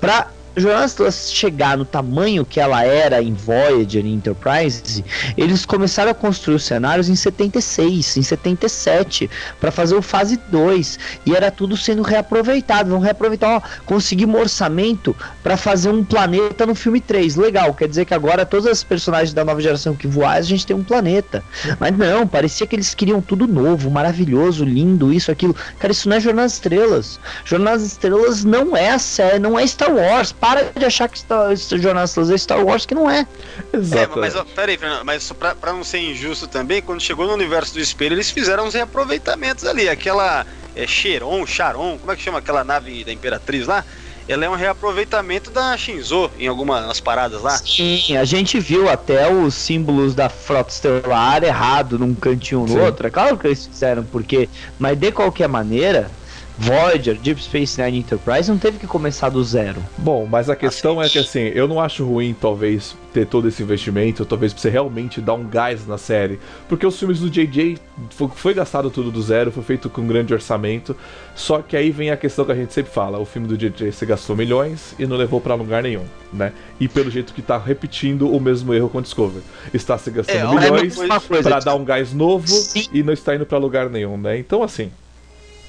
Pra 0.00 0.28
Jornada 0.58 0.88
chegar 1.10 1.76
no 1.76 1.84
tamanho 1.84 2.44
que 2.44 2.60
ela 2.60 2.84
era 2.84 3.22
em 3.22 3.32
Voyager 3.32 4.04
e 4.04 4.12
Enterprise, 4.12 5.04
eles 5.36 5.64
começaram 5.64 6.10
a 6.10 6.14
construir 6.14 6.56
os 6.56 6.64
cenários 6.64 7.08
em 7.08 7.14
76, 7.14 8.16
em 8.16 8.22
77, 8.22 9.30
para 9.60 9.70
fazer 9.70 9.94
o 9.94 10.02
fase 10.02 10.36
2, 10.50 10.98
e 11.26 11.34
era 11.34 11.50
tudo 11.50 11.76
sendo 11.76 12.02
reaproveitado. 12.02 12.90
Vão 12.90 13.00
reaproveitar, 13.00 13.56
ó, 13.56 13.62
conseguimos 13.84 14.34
um 14.34 14.40
orçamento 14.40 15.14
para 15.42 15.56
fazer 15.56 15.90
um 15.90 16.04
planeta 16.04 16.66
no 16.66 16.74
filme 16.74 17.00
3. 17.00 17.36
Legal, 17.36 17.72
quer 17.74 17.88
dizer 17.88 18.04
que 18.04 18.14
agora 18.14 18.44
todas 18.44 18.66
as 18.66 18.82
personagens 18.82 19.32
da 19.32 19.44
nova 19.44 19.60
geração 19.60 19.94
que 19.94 20.06
voar, 20.06 20.36
a 20.36 20.42
gente 20.42 20.66
tem 20.66 20.76
um 20.76 20.84
planeta. 20.84 21.42
Mas 21.78 21.96
não, 21.96 22.26
parecia 22.26 22.66
que 22.66 22.74
eles 22.74 22.94
queriam 22.94 23.20
tudo 23.20 23.46
novo, 23.46 23.90
maravilhoso, 23.90 24.64
lindo, 24.64 25.12
isso, 25.12 25.30
aquilo. 25.30 25.54
Cara, 25.78 25.92
isso 25.92 26.08
não 26.08 26.16
é 26.16 26.20
Jornada 26.20 26.46
das 26.46 26.54
Estrelas. 26.54 27.20
Jornada 27.44 27.78
das 27.78 27.86
Estrelas 27.86 28.44
não 28.44 28.76
é 28.76 28.90
a 28.90 28.98
série, 28.98 29.38
não 29.38 29.58
é 29.58 29.66
Star 29.66 29.94
Wars 29.94 30.32
para 30.32 30.47
de 30.56 30.84
achar 30.84 31.08
que 31.08 31.18
Star, 31.18 31.54
Jornada 31.56 32.10
é 32.34 32.38
Star 32.38 32.64
Wars, 32.64 32.86
que 32.86 32.94
não 32.94 33.10
é. 33.10 33.26
Exato. 33.72 34.18
É, 34.18 34.20
mas 34.20 34.34
ó, 34.34 34.44
peraí, 34.44 34.76
Fernando, 34.76 35.04
mas 35.04 35.30
pra, 35.32 35.54
pra 35.54 35.72
não 35.72 35.84
ser 35.84 35.98
injusto 35.98 36.46
também, 36.46 36.82
quando 36.82 37.00
chegou 37.00 37.26
no 37.26 37.32
universo 37.32 37.74
do 37.74 37.80
espelho, 37.80 38.14
eles 38.14 38.30
fizeram 38.30 38.66
uns 38.66 38.74
reaproveitamentos 38.74 39.64
ali. 39.64 39.88
Aquela 39.88 40.46
é, 40.74 40.86
Cheron, 40.86 41.46
Charon, 41.46 41.98
como 41.98 42.12
é 42.12 42.16
que 42.16 42.22
chama 42.22 42.38
aquela 42.38 42.64
nave 42.64 43.04
da 43.04 43.12
Imperatriz 43.12 43.66
lá? 43.66 43.84
ela 44.28 44.44
é 44.44 44.48
um 44.48 44.54
reaproveitamento 44.54 45.50
da 45.50 45.74
Shinzo 45.76 46.30
em 46.38 46.46
algumas 46.46 47.00
paradas 47.00 47.40
lá. 47.40 47.56
Sim, 47.56 48.14
a 48.16 48.24
gente 48.24 48.60
viu 48.60 48.88
até 48.88 49.32
os 49.32 49.54
símbolos 49.54 50.14
da 50.14 50.28
Frota 50.28 50.70
Estelar 50.70 51.42
errado 51.42 51.98
num 51.98 52.14
cantinho 52.14 52.60
no 52.60 52.68
Sim. 52.68 52.78
outro. 52.80 53.06
É 53.06 53.10
claro 53.10 53.38
que 53.38 53.46
eles 53.46 53.66
fizeram, 53.66 54.04
porque. 54.04 54.48
Mas 54.78 54.98
de 54.98 55.10
qualquer 55.10 55.48
maneira, 55.48 56.10
Voyager, 56.58 57.16
Deep 57.16 57.40
Space 57.40 57.80
Nine 57.80 57.98
Enterprise 57.98 58.50
não 58.50 58.58
teve 58.58 58.78
que 58.78 58.86
começar 58.86 59.28
do 59.28 59.42
zero. 59.44 59.80
Bom, 59.96 60.26
mas 60.26 60.50
a 60.50 60.56
questão 60.56 61.00
é 61.00 61.08
que 61.08 61.18
assim, 61.18 61.52
eu 61.54 61.68
não 61.68 61.80
acho 61.80 62.04
ruim 62.04 62.34
talvez 62.38 62.96
ter 63.12 63.26
todo 63.26 63.46
esse 63.46 63.62
investimento, 63.62 64.24
talvez 64.24 64.52
pra 64.52 64.60
você 64.60 64.68
realmente 64.68 65.20
dar 65.20 65.34
um 65.34 65.46
gás 65.46 65.86
na 65.86 65.96
série, 65.96 66.38
porque 66.68 66.84
os 66.84 66.98
filmes 66.98 67.20
do 67.20 67.30
JJ 67.30 67.78
foi, 68.10 68.28
foi 68.34 68.54
gastado 68.54 68.90
tudo 68.90 69.10
do 69.10 69.22
zero, 69.22 69.52
foi 69.52 69.62
feito 69.62 69.88
com 69.88 70.00
um 70.00 70.06
grande 70.06 70.34
orçamento, 70.34 70.96
só 71.34 71.62
que 71.62 71.76
aí 71.76 71.90
vem 71.92 72.10
a 72.10 72.16
questão 72.16 72.44
que 72.44 72.52
a 72.52 72.56
gente 72.56 72.72
sempre 72.72 72.92
fala, 72.92 73.18
o 73.18 73.24
filme 73.24 73.46
do 73.46 73.56
JJ 73.56 73.92
você 73.92 74.04
gastou 74.04 74.36
milhões 74.36 74.94
e 74.98 75.06
não 75.06 75.16
levou 75.16 75.40
para 75.40 75.54
lugar 75.54 75.82
nenhum, 75.82 76.04
né? 76.32 76.52
E 76.80 76.88
pelo 76.88 77.08
jeito 77.08 77.32
que 77.32 77.40
tá 77.40 77.56
repetindo 77.56 78.30
o 78.34 78.40
mesmo 78.40 78.74
erro 78.74 78.88
com 78.88 79.00
Discovery. 79.00 79.44
Está 79.72 79.96
se 79.96 80.10
gastando 80.10 80.58
é, 80.58 80.70
milhões 80.70 80.96
para 81.42 81.60
dar 81.60 81.76
um 81.76 81.84
gás 81.84 82.12
novo 82.12 82.48
Sim. 82.48 82.88
e 82.92 83.02
não 83.02 83.12
está 83.12 83.36
indo 83.36 83.46
para 83.46 83.58
lugar 83.58 83.88
nenhum, 83.88 84.16
né? 84.16 84.38
Então 84.38 84.62
assim, 84.62 84.90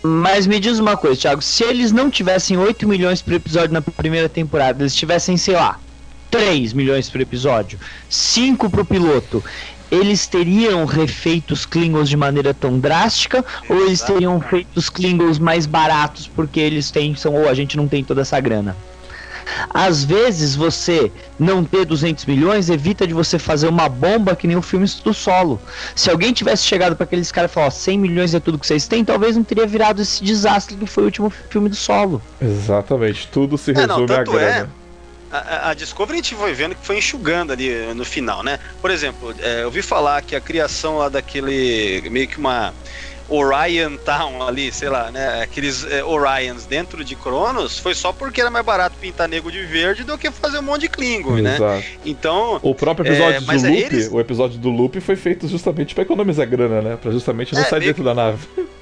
mas 0.01 0.47
me 0.47 0.59
diz 0.59 0.79
uma 0.79 0.95
coisa, 0.95 1.19
Thiago, 1.19 1.41
se 1.41 1.63
eles 1.63 1.91
não 1.91 2.09
tivessem 2.09 2.57
8 2.57 2.87
milhões 2.87 3.21
por 3.21 3.33
episódio 3.33 3.73
na 3.73 3.81
primeira 3.81 4.29
temporada, 4.29 4.81
eles 4.81 4.95
tivessem, 4.95 5.35
sei 5.35 5.55
lá, 5.55 5.79
3 6.31 6.73
milhões 6.73 7.09
por 7.09 7.19
episódio, 7.19 7.79
5 8.09 8.69
pro 8.69 8.85
piloto, 8.85 9.43
eles 9.91 10.27
teriam 10.27 10.85
refeito 10.85 11.53
os 11.53 11.65
Klingons 11.65 12.09
de 12.09 12.15
maneira 12.15 12.53
tão 12.53 12.79
drástica 12.79 13.43
ou 13.67 13.87
eles 13.87 14.01
teriam 14.01 14.39
feito 14.39 14.69
os 14.75 14.89
Klingons 14.89 15.39
mais 15.39 15.65
baratos 15.65 16.27
porque 16.27 16.59
eles 16.59 16.91
têm 16.91 17.15
são 17.15 17.33
ou 17.33 17.49
a 17.49 17.53
gente 17.53 17.75
não 17.75 17.87
tem 17.87 18.03
toda 18.03 18.21
essa 18.21 18.39
grana? 18.39 18.77
Às 19.69 20.03
vezes 20.03 20.55
você 20.55 21.11
não 21.37 21.63
ter 21.63 21.85
200 21.85 22.25
milhões 22.25 22.69
evita 22.69 23.05
de 23.05 23.13
você 23.13 23.39
fazer 23.39 23.67
uma 23.67 23.87
bomba 23.87 24.35
que 24.35 24.47
nem 24.47 24.57
o 24.57 24.61
filme 24.61 24.85
do 25.03 25.13
solo. 25.13 25.59
Se 25.95 26.09
alguém 26.09 26.33
tivesse 26.33 26.63
chegado 26.63 26.95
para 26.95 27.03
aqueles 27.03 27.31
caras 27.31 27.51
e 27.51 27.53
falar 27.53 27.71
100 27.71 27.97
milhões 27.97 28.33
é 28.33 28.39
tudo 28.39 28.57
que 28.57 28.67
vocês 28.67 28.87
têm, 28.87 29.03
talvez 29.05 29.35
não 29.35 29.43
teria 29.43 29.65
virado 29.65 30.01
esse 30.01 30.23
desastre 30.23 30.75
que 30.75 30.85
foi 30.85 31.03
o 31.03 31.05
último 31.05 31.29
filme 31.49 31.69
do 31.69 31.75
solo. 31.75 32.21
Exatamente, 32.41 33.27
tudo 33.27 33.57
se 33.57 33.71
resume 33.71 34.03
é, 34.03 34.07
não, 34.07 34.15
à 34.15 34.23
grana. 34.23 34.69
É 34.75 34.79
a, 35.31 35.69
a, 35.69 35.73
Discovery 35.73 36.19
a 36.19 36.21
gente 36.21 36.35
foi 36.35 36.53
vendo 36.53 36.75
que 36.75 36.85
foi 36.85 36.97
enxugando 36.97 37.53
ali 37.53 37.71
no 37.93 38.03
final, 38.03 38.43
né? 38.43 38.59
Por 38.81 38.89
exemplo, 38.89 39.33
é, 39.39 39.61
eu 39.61 39.65
ouvi 39.65 39.81
falar 39.81 40.21
que 40.23 40.35
a 40.35 40.41
criação 40.41 40.97
lá 40.97 41.09
daquele 41.09 42.01
meio 42.09 42.27
que 42.27 42.37
uma 42.37 42.73
Orion 43.29 43.95
Town 43.97 44.47
ali, 44.47 44.71
sei 44.71 44.89
lá, 44.89 45.11
né? 45.11 45.41
Aqueles 45.43 45.85
é, 45.85 46.03
Orions 46.03 46.65
dentro 46.65 47.03
de 47.03 47.15
Cronos 47.15 47.77
foi 47.77 47.93
só 47.93 48.11
porque 48.11 48.41
era 48.41 48.49
mais 48.49 48.65
barato 48.65 48.95
pintar 48.99 49.27
nego 49.27 49.51
de 49.51 49.63
verde 49.65 50.03
do 50.03 50.17
que 50.17 50.31
fazer 50.31 50.59
um 50.59 50.63
monte 50.63 50.81
de 50.81 50.89
Klingon, 50.89 51.35
né? 51.37 51.57
Então. 52.05 52.59
O 52.61 52.73
próprio 52.73 53.05
episódio 53.07 53.37
é, 53.37 53.39
do 53.39 53.51
Loop, 53.51 53.77
eles... 53.93 54.09
o 54.11 54.19
episódio 54.19 54.57
do 54.59 54.69
Loop 54.69 54.99
foi 54.99 55.15
feito 55.15 55.47
justamente 55.47 55.93
para 55.93 56.03
economizar 56.03 56.47
grana, 56.47 56.81
né? 56.81 56.97
Pra 56.99 57.11
justamente 57.11 57.53
não 57.53 57.61
é, 57.61 57.65
sair 57.65 57.81
dentro 57.81 57.95
que... 57.95 58.03
da 58.03 58.13
nave. 58.13 58.47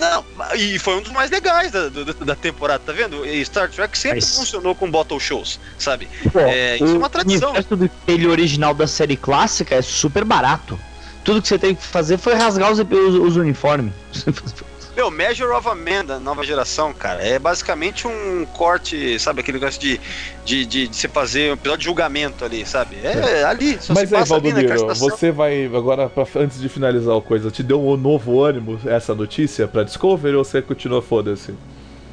Não, 0.00 0.24
E 0.56 0.78
foi 0.78 0.96
um 0.96 1.02
dos 1.02 1.12
mais 1.12 1.30
legais 1.30 1.70
da, 1.70 1.90
da, 1.90 2.02
da 2.24 2.34
temporada, 2.34 2.82
tá 2.86 2.90
vendo? 2.90 3.26
E 3.26 3.44
Star 3.44 3.70
Trek 3.70 3.98
sempre 3.98 4.16
Mas- 4.22 4.34
funcionou 4.34 4.74
com 4.74 4.90
bottle 4.90 5.20
shows, 5.20 5.60
sabe? 5.78 6.08
Pô, 6.32 6.40
É, 6.40 6.76
isso 6.76 6.86
é 6.86 6.96
uma 6.96 7.06
o 7.06 7.10
tradição. 7.10 7.50
universo 7.50 7.76
do 7.76 7.84
espelho 7.84 8.30
original 8.30 8.72
da 8.72 8.86
série 8.86 9.14
clássica 9.14 9.74
é 9.74 9.82
super 9.82 10.24
barato. 10.24 10.80
Tudo 11.24 11.42
que 11.42 11.48
você 11.48 11.58
tem 11.58 11.74
que 11.74 11.82
fazer 11.82 12.18
foi 12.18 12.34
rasgar 12.34 12.70
os, 12.70 12.78
os, 12.78 13.14
os 13.14 13.36
uniformes. 13.36 13.92
Meu, 14.96 15.10
Measure 15.10 15.50
of 15.52 15.68
a 15.68 15.74
Man 15.74 16.04
da 16.04 16.18
nova 16.18 16.44
geração, 16.44 16.92
cara, 16.92 17.22
é 17.22 17.38
basicamente 17.38 18.06
um 18.06 18.44
corte, 18.44 19.18
sabe? 19.18 19.40
Aquele 19.40 19.58
negócio 19.58 19.80
de, 19.80 20.00
de, 20.44 20.66
de, 20.66 20.88
de 20.88 20.96
você 20.96 21.08
fazer 21.08 21.50
um 21.50 21.54
episódio 21.54 21.78
de 21.78 21.84
julgamento 21.84 22.44
ali, 22.44 22.66
sabe? 22.66 22.96
É, 23.02 23.44
ali, 23.44 23.78
só 23.80 23.94
Mas 23.94 24.08
se 24.08 24.14
naquela 24.14 24.40
Valdomiro, 24.40 24.94
você 24.96 25.30
vai 25.30 25.66
agora, 25.66 26.08
pra, 26.08 26.26
antes 26.36 26.60
de 26.60 26.68
finalizar 26.68 27.16
a 27.16 27.20
coisa, 27.22 27.50
te 27.50 27.62
deu 27.62 27.80
um 27.80 27.96
novo 27.96 28.42
ânimo 28.42 28.78
essa 28.84 29.14
notícia 29.14 29.68
pra 29.68 29.84
Discovery 29.84 30.36
ou 30.36 30.44
você 30.44 30.60
continua 30.60 31.00
foda-se? 31.00 31.54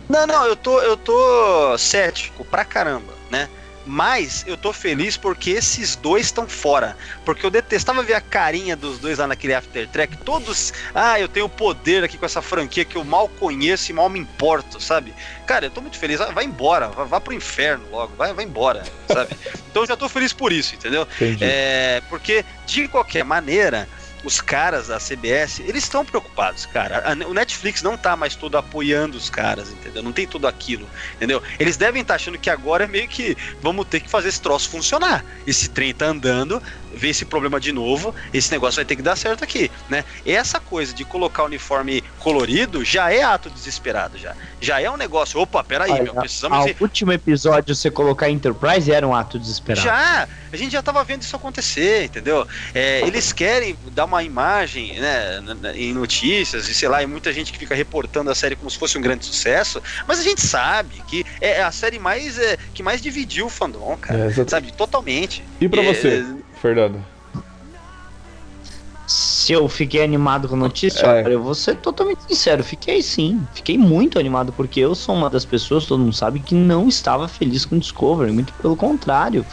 Não, 0.07 0.25
não, 0.25 0.45
eu 0.45 0.55
tô, 0.55 0.79
eu 0.79 0.95
tô 0.95 1.77
cético 1.77 2.45
pra 2.45 2.63
caramba, 2.63 3.11
né? 3.29 3.49
Mas 3.87 4.43
eu 4.45 4.57
tô 4.57 4.73
feliz 4.73 5.15
porque 5.17 5.51
esses 5.51 5.95
dois 5.95 6.25
estão 6.25 6.47
fora. 6.47 6.97
Porque 7.25 7.45
eu 7.45 7.49
detestava 7.49 8.03
ver 8.03 8.13
a 8.13 8.21
carinha 8.21 8.75
dos 8.75 8.99
dois 8.99 9.17
lá 9.17 9.27
naquele 9.27 9.53
After 9.53 9.87
Track. 9.87 10.17
Todos. 10.17 10.73
Ah, 10.93 11.19
eu 11.19 11.27
tenho 11.27 11.47
poder 11.47 12.03
aqui 12.03 12.17
com 12.17 12.25
essa 12.25 12.41
franquia 12.41 12.85
que 12.85 12.97
eu 12.97 13.03
mal 13.03 13.27
conheço 13.27 13.91
e 13.91 13.93
mal 13.93 14.09
me 14.09 14.19
importo, 14.19 14.81
sabe? 14.81 15.13
Cara, 15.45 15.65
eu 15.65 15.71
tô 15.71 15.81
muito 15.81 15.97
feliz. 15.97 16.19
Vai 16.33 16.43
embora, 16.43 16.89
vá, 16.89 17.05
vá 17.05 17.21
pro 17.21 17.33
inferno 17.33 17.85
logo, 17.89 18.15
vai, 18.15 18.33
vai 18.33 18.45
embora, 18.45 18.83
sabe? 19.07 19.35
Então 19.69 19.83
eu 19.83 19.87
já 19.89 19.97
tô 19.97 20.09
feliz 20.09 20.33
por 20.33 20.51
isso, 20.51 20.73
entendeu? 20.73 21.07
Entendi. 21.17 21.43
É, 21.43 22.01
porque, 22.09 22.43
de 22.65 22.87
qualquer 22.87 23.23
maneira, 23.23 23.87
os 24.27 24.41
caras 24.41 24.87
da 24.89 24.97
CBS, 24.99 25.61
eles 25.61 25.83
estão 25.83 26.03
preocupados, 26.03 26.65
cara. 26.65 27.01
O 27.29 27.33
Netflix 27.33 27.81
não 27.81 27.97
tá 27.97 28.17
mais 28.17 28.35
todo 28.35 28.57
apoiando 28.57 29.17
os 29.17 29.29
caras, 29.29 29.71
entendeu? 29.71 30.03
Não 30.03 30.11
tem 30.11 30.27
tudo 30.27 30.47
aquilo, 30.47 30.85
entendeu? 31.15 31.41
Eles 31.57 31.77
devem 31.77 32.01
estar 32.01 32.15
achando 32.15 32.37
que 32.37 32.49
agora 32.49 32.83
é 32.83 32.87
meio 32.87 33.07
que 33.07 33.37
vamos 33.61 33.87
ter 33.87 34.01
que 34.01 34.09
fazer 34.09 34.27
esse 34.27 34.41
troço 34.41 34.69
funcionar. 34.69 35.23
Esse 35.47 35.69
trem 35.69 35.93
tá 35.93 36.07
andando, 36.07 36.61
vê 36.97 37.09
esse 37.09 37.25
problema 37.25 37.59
de 37.59 37.71
novo, 37.71 38.13
esse 38.33 38.51
negócio 38.51 38.77
vai 38.77 38.85
ter 38.85 38.95
que 38.95 39.01
dar 39.01 39.15
certo 39.15 39.43
aqui, 39.43 39.71
né? 39.89 40.03
Essa 40.25 40.59
coisa 40.59 40.93
de 40.93 41.05
colocar 41.05 41.43
o 41.43 41.45
uniforme 41.45 42.03
colorido 42.19 42.83
já 42.83 43.11
é 43.11 43.23
ato 43.23 43.49
desesperado, 43.49 44.17
já. 44.17 44.35
Já 44.59 44.81
é 44.81 44.89
um 44.89 44.97
negócio, 44.97 45.39
opa, 45.39 45.63
peraí, 45.63 45.91
Olha, 45.91 46.03
meu, 46.03 46.15
precisamos... 46.15 46.65
De- 46.65 46.75
último 46.81 47.11
episódio, 47.11 47.75
você 47.75 47.91
colocar 47.91 48.29
Enterprise 48.29 48.91
era 48.91 49.07
um 49.07 49.13
ato 49.13 49.37
desesperado. 49.39 49.85
Já, 49.85 50.27
a 50.51 50.57
gente 50.57 50.71
já 50.71 50.81
tava 50.81 51.03
vendo 51.03 51.21
isso 51.21 51.35
acontecer, 51.35 52.05
entendeu? 52.05 52.47
É, 52.73 53.01
eles 53.01 53.31
querem 53.31 53.77
dar 53.91 54.05
uma 54.05 54.23
imagem, 54.23 54.99
né, 54.99 55.39
em 55.75 55.93
notícias, 55.93 56.67
e 56.67 56.73
sei 56.73 56.89
lá, 56.89 57.03
e 57.03 57.05
muita 57.07 57.31
gente 57.31 57.51
que 57.51 57.59
fica 57.59 57.75
reportando 57.75 58.29
a 58.31 58.35
série 58.35 58.55
como 58.55 58.69
se 58.69 58.77
fosse 58.77 58.97
um 58.97 59.01
grande 59.01 59.25
sucesso, 59.25 59.81
mas 60.07 60.19
a 60.19 60.23
gente 60.23 60.41
sabe 60.41 61.01
que 61.07 61.23
é 61.39 61.61
a 61.61 61.71
série 61.71 61.99
mais 61.99 62.37
é, 62.39 62.57
que 62.73 62.81
mais 62.81 63.01
dividiu 63.01 63.45
o 63.45 63.49
fandom, 63.49 63.95
cara. 63.97 64.31
É. 64.31 64.47
Sabe, 64.47 64.71
totalmente. 64.71 65.43
E 65.59 65.67
pra 65.67 65.81
É, 65.81 65.93
você, 65.93 66.25
Fernando? 66.57 67.03
Se 69.09 69.53
eu 69.53 69.69
fiquei 69.69 70.03
animado 70.03 70.49
com 70.49 70.55
a 70.55 70.57
notícia, 70.57 71.05
É. 71.05 71.23
olha, 71.23 71.33
eu 71.33 71.41
vou 71.41 71.55
ser 71.55 71.75
totalmente 71.77 72.23
sincero, 72.27 72.61
fiquei 72.63 73.01
sim. 73.01 73.47
Fiquei 73.53 73.77
muito 73.77 74.19
animado, 74.19 74.51
porque 74.51 74.81
eu 74.81 74.93
sou 74.93 75.15
uma 75.15 75.29
das 75.29 75.45
pessoas, 75.45 75.85
todo 75.85 76.01
mundo 76.01 76.13
sabe, 76.13 76.41
que 76.41 76.53
não 76.53 76.89
estava 76.89 77.27
feliz 77.29 77.65
com 77.65 77.79
Discovery, 77.79 78.33
muito 78.33 78.53
pelo 78.55 78.75
contrário. 78.75 79.45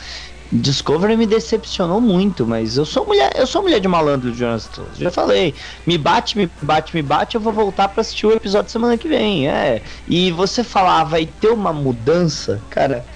Discovery 0.51 1.17
me 1.17 1.27
decepcionou 1.27 2.01
muito, 2.01 2.47
mas 2.47 2.77
eu 2.77 2.85
sou 2.85 3.07
mulher, 3.07 3.31
eu 3.37 3.47
sou 3.47 3.63
mulher 3.63 3.79
de 3.79 3.87
malandro, 3.87 4.33
Jonas. 4.35 4.69
Já 4.93 5.11
falei, 5.13 5.55
me 5.87 5.97
bate, 5.99 6.37
me 6.37 6.51
bate, 6.61 6.95
me 6.95 7.03
bate, 7.03 7.37
eu 7.37 7.41
vou 7.41 7.53
voltar 7.53 7.89
pra 7.89 8.01
assistir 8.01 8.27
o 8.27 8.33
episódio 8.33 8.73
semana 8.73 8.99
que 8.99 9.09
vem, 9.09 9.49
é. 9.49 9.83
E 10.07 10.33
você 10.33 10.65
falar, 10.65 11.01
"Ah, 11.01 11.05
vai 11.05 11.27
ter 11.27 11.49
uma 11.51 11.73
mudança, 11.73 12.61
cara. 12.71 13.07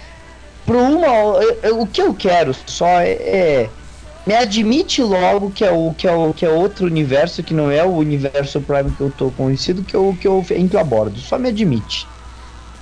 Pro 0.64 0.78
uma, 0.78 1.06
eu- 1.06 1.60
eu- 1.62 1.80
o 1.80 1.86
que 1.86 2.02
eu 2.02 2.14
quero 2.14 2.54
só 2.66 2.86
é, 3.00 3.12
é 3.12 3.77
me 4.28 4.34
admite 4.34 5.02
logo 5.02 5.50
que 5.50 5.64
é 5.64 5.70
o 5.70 5.94
que 5.94 6.06
é 6.06 6.12
o 6.12 6.34
que 6.34 6.44
é 6.44 6.50
outro 6.50 6.84
universo 6.84 7.42
que 7.42 7.54
não 7.54 7.70
é 7.70 7.82
o 7.82 7.94
universo 7.94 8.60
Prime 8.60 8.94
que 8.94 9.00
eu 9.00 9.10
tô 9.10 9.30
conhecido 9.30 9.82
que 9.82 9.96
eu 9.96 10.14
que 10.20 10.28
eu 10.28 10.44
entro 10.50 10.78
a 10.78 10.84
bordo. 10.84 11.18
Só 11.18 11.38
me 11.38 11.48
admite. 11.48 12.06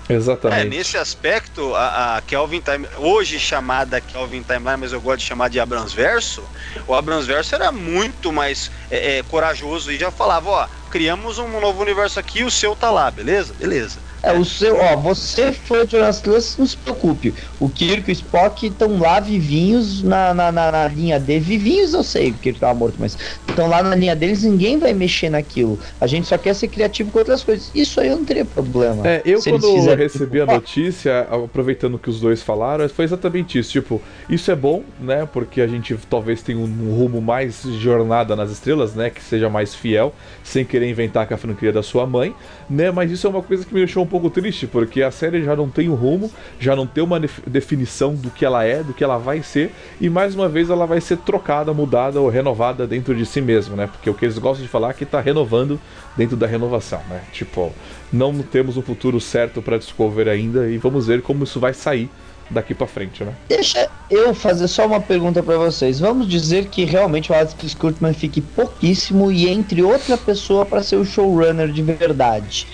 É, 0.08 0.14
Exatamente. 0.14 0.68
nesse 0.68 0.96
aspecto, 0.96 1.72
a, 1.74 2.16
a 2.16 2.22
Kelvin 2.22 2.60
Time, 2.60 2.88
hoje 2.96 3.38
chamada 3.38 4.00
Kelvin 4.00 4.42
Timeline, 4.42 4.76
mas 4.76 4.92
eu 4.92 5.00
gosto 5.00 5.18
de 5.18 5.24
chamar 5.24 5.48
de 5.48 5.58
Abrams 5.58 5.94
Verso, 5.94 6.48
o 6.86 6.94
Abrams 6.94 7.26
Verso 7.26 7.54
era 7.54 7.70
muito 7.70 8.32
mais 8.32 8.70
é, 8.90 9.18
é, 9.18 9.22
corajoso 9.22 9.90
e 9.90 9.98
já 9.98 10.10
falava, 10.10 10.48
ó, 10.48 10.68
criamos 10.90 11.38
um 11.38 11.60
novo 11.60 11.82
universo 11.82 12.20
aqui, 12.20 12.44
o 12.44 12.50
seu 12.50 12.76
tá 12.76 12.90
lá, 12.90 13.10
beleza? 13.10 13.54
Beleza. 13.54 14.00
É 14.22 14.32
o 14.32 14.44
seu, 14.44 14.76
ó, 14.76 14.96
você 14.96 15.52
foi 15.52 15.86
de 15.86 15.92
Jonas 15.92 16.22
Lance, 16.24 16.58
não 16.58 16.66
se 16.66 16.76
preocupe. 16.76 17.34
O 17.60 17.68
Kirk 17.68 18.08
e 18.08 18.12
o 18.12 18.14
Spock 18.14 18.66
estão 18.66 18.98
lá 18.98 19.20
vivinhos 19.20 20.02
na, 20.02 20.34
na, 20.34 20.50
na, 20.50 20.72
na 20.72 20.88
linha 20.88 21.18
dele. 21.20 21.40
Vivinhos 21.40 21.94
eu 21.94 22.02
sei, 22.02 22.32
porque 22.32 22.48
ele 22.50 22.58
tava 22.58 22.74
morto, 22.74 22.96
mas 22.98 23.16
estão 23.48 23.68
lá 23.68 23.82
na 23.82 23.94
linha 23.94 24.16
deles, 24.16 24.42
ninguém 24.42 24.78
vai 24.78 24.92
mexer 24.92 25.30
naquilo. 25.30 25.78
A 26.00 26.06
gente 26.06 26.26
só 26.26 26.36
quer 26.36 26.54
ser 26.54 26.68
criativo 26.68 27.10
com 27.10 27.18
outras 27.18 27.42
coisas. 27.42 27.70
Isso 27.74 28.00
aí 28.00 28.08
eu 28.08 28.16
não 28.16 28.24
teria 28.24 28.44
problema. 28.44 29.06
É, 29.06 29.22
eu 29.24 29.42
quando 29.42 29.72
fizerem, 29.72 29.96
recebi 29.96 30.40
a 30.40 30.46
notícia, 30.46 31.20
aproveitando 31.20 31.98
que 31.98 32.10
os 32.10 32.20
dois 32.20 32.42
falaram, 32.42 32.88
foi 32.88 33.04
exatamente 33.04 33.58
isso. 33.58 33.72
Tipo, 33.72 34.00
isso 34.28 34.50
é 34.50 34.56
bom, 34.56 34.82
né? 35.00 35.28
Porque 35.30 35.60
a 35.60 35.66
gente 35.66 35.96
talvez 36.08 36.42
tenha 36.42 36.58
um, 36.58 36.64
um 36.64 36.94
rumo 36.96 37.20
mais 37.20 37.62
jornada 37.62 38.34
nas 38.34 38.50
estrelas, 38.50 38.94
né? 38.94 39.10
Que 39.10 39.22
seja 39.22 39.48
mais 39.48 39.74
fiel, 39.74 40.14
sem 40.42 40.64
querer 40.64 40.88
inventar 40.88 41.26
com 41.26 41.34
a 41.34 41.36
franquia 41.36 41.72
da 41.72 41.82
sua 41.82 42.06
mãe, 42.06 42.34
né? 42.68 42.90
Mas 42.90 43.10
isso 43.10 43.26
é 43.26 43.30
uma 43.30 43.42
coisa 43.42 43.64
que 43.64 43.74
me 43.74 43.80
deixou 43.80 44.05
um 44.06 44.08
pouco 44.08 44.30
triste, 44.30 44.66
porque 44.66 45.02
a 45.02 45.10
série 45.10 45.42
já 45.44 45.54
não 45.54 45.68
tem 45.68 45.88
um 45.88 45.94
rumo, 45.94 46.30
já 46.58 46.74
não 46.74 46.86
tem 46.86 47.04
uma 47.04 47.20
def- 47.20 47.40
definição 47.46 48.14
do 48.14 48.30
que 48.30 48.44
ela 48.44 48.64
é, 48.64 48.82
do 48.82 48.94
que 48.94 49.04
ela 49.04 49.18
vai 49.18 49.42
ser, 49.42 49.72
e 50.00 50.08
mais 50.08 50.34
uma 50.34 50.48
vez 50.48 50.70
ela 50.70 50.86
vai 50.86 51.00
ser 51.00 51.18
trocada, 51.18 51.74
mudada 51.74 52.20
ou 52.20 52.28
renovada 52.28 52.86
dentro 52.86 53.14
de 53.14 53.26
si 53.26 53.40
mesmo, 53.40 53.76
né? 53.76 53.86
Porque 53.86 54.08
o 54.08 54.14
que 54.14 54.24
eles 54.24 54.38
gostam 54.38 54.62
de 54.64 54.68
falar 54.70 54.90
é 54.90 54.94
que 54.94 55.04
tá 55.04 55.20
renovando 55.20 55.78
dentro 56.16 56.36
da 56.36 56.46
renovação, 56.46 57.00
né? 57.10 57.20
Tipo, 57.32 57.72
não 58.12 58.38
temos 58.42 58.76
um 58.76 58.82
futuro 58.82 59.20
certo 59.20 59.60
pra 59.60 59.76
Discovery 59.78 60.30
ainda 60.30 60.68
e 60.68 60.78
vamos 60.78 61.06
ver 61.06 61.20
como 61.22 61.44
isso 61.44 61.60
vai 61.60 61.74
sair 61.74 62.08
daqui 62.48 62.74
pra 62.74 62.86
frente, 62.86 63.24
né? 63.24 63.32
Deixa 63.48 63.88
eu 64.08 64.32
fazer 64.32 64.68
só 64.68 64.86
uma 64.86 65.00
pergunta 65.00 65.42
pra 65.42 65.58
vocês. 65.58 65.98
Vamos 65.98 66.28
dizer 66.28 66.66
que 66.66 66.84
realmente 66.84 67.32
o 67.32 67.34
Alex 67.34 67.74
Kurtzman 67.74 68.14
fique 68.14 68.40
pouquíssimo 68.40 69.32
e 69.32 69.48
entre 69.48 69.82
outra 69.82 70.16
pessoa 70.16 70.64
pra 70.64 70.82
ser 70.82 70.96
o 70.96 71.04
showrunner 71.04 71.68
de 71.72 71.82
verdade. 71.82 72.68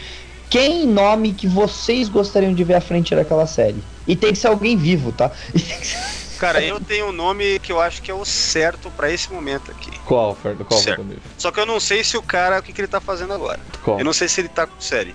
Quem 0.53 0.87
nome 0.87 1.33
que 1.33 1.47
vocês 1.47 2.11
gostariam 2.11 2.53
de 2.53 2.62
ver 2.62 2.75
à 2.75 2.81
frente 2.83 3.15
daquela 3.15 3.47
série? 3.47 3.83
E 4.07 4.15
tem 4.15 4.35
que 4.35 4.38
ser 4.38 4.49
alguém 4.49 4.77
vivo, 4.77 5.11
tá? 5.11 5.31
Cara, 6.38 6.62
eu 6.62 6.79
tenho 6.79 7.07
um 7.07 7.12
nome 7.12 7.59
que 7.59 7.73
eu 7.73 7.81
acho 7.81 8.03
que 8.03 8.11
é 8.11 8.15
o 8.15 8.23
certo 8.23 8.91
pra 8.91 9.11
esse 9.11 9.33
momento 9.33 9.71
aqui. 9.71 9.91
Qual, 10.01 10.35
Fernando? 10.35 10.67
Qual, 10.67 10.79
Certo. 10.79 11.07
Só 11.38 11.51
que 11.51 11.59
eu 11.59 11.65
não 11.65 11.81
sei 11.81 12.05
se 12.05 12.19
o 12.19 12.23
cara, 12.23 12.59
o 12.59 12.62
que, 12.62 12.71
que 12.71 12.83
ele 12.83 12.88
tá 12.88 13.01
fazendo 13.01 13.33
agora. 13.33 13.61
Qual? 13.83 13.99
Eu 13.99 14.05
não 14.05 14.12
sei 14.12 14.29
se 14.29 14.43
ele 14.43 14.49
tá 14.49 14.67
com 14.67 14.79
série. 14.79 15.15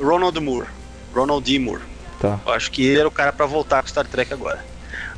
Ronald 0.00 0.40
Moore. 0.40 0.66
Ronald 1.14 1.44
D. 1.44 1.56
Moore. 1.60 1.82
Tá. 2.18 2.40
Eu 2.44 2.52
acho 2.52 2.72
que 2.72 2.84
ele 2.84 2.98
era 2.98 3.06
o 3.06 3.12
cara 3.12 3.32
pra 3.32 3.46
voltar 3.46 3.80
com 3.80 3.88
Star 3.88 4.08
Trek 4.08 4.34
agora. 4.34 4.64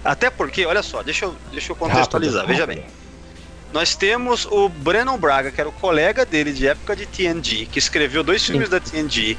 Até 0.05 0.29
porque, 0.29 0.67
olha 0.67 0.83
só, 0.83 1.03
deixa 1.03 1.25
eu, 1.25 1.35
deixa 1.51 1.73
eu 1.73 1.77
contextualizar, 1.77 2.43
Rápido. 2.43 2.53
veja 2.53 2.67
bem. 2.67 2.85
Nós 3.71 3.97
temos 3.97 4.45
o 4.47 4.69
Brennan 4.69 5.19
Braga, 5.19 5.51
que 5.53 5.61
era 5.61 5.69
o 5.69 5.73
colega 5.73 6.25
dele 6.25 6.53
de 6.53 6.67
época 6.67 6.95
de 6.95 7.07
TNG, 7.07 7.67
que 7.67 7.79
escreveu 7.79 8.23
dois 8.23 8.45
filmes 8.45 8.69
da 8.69 8.81
TNG 8.81 9.39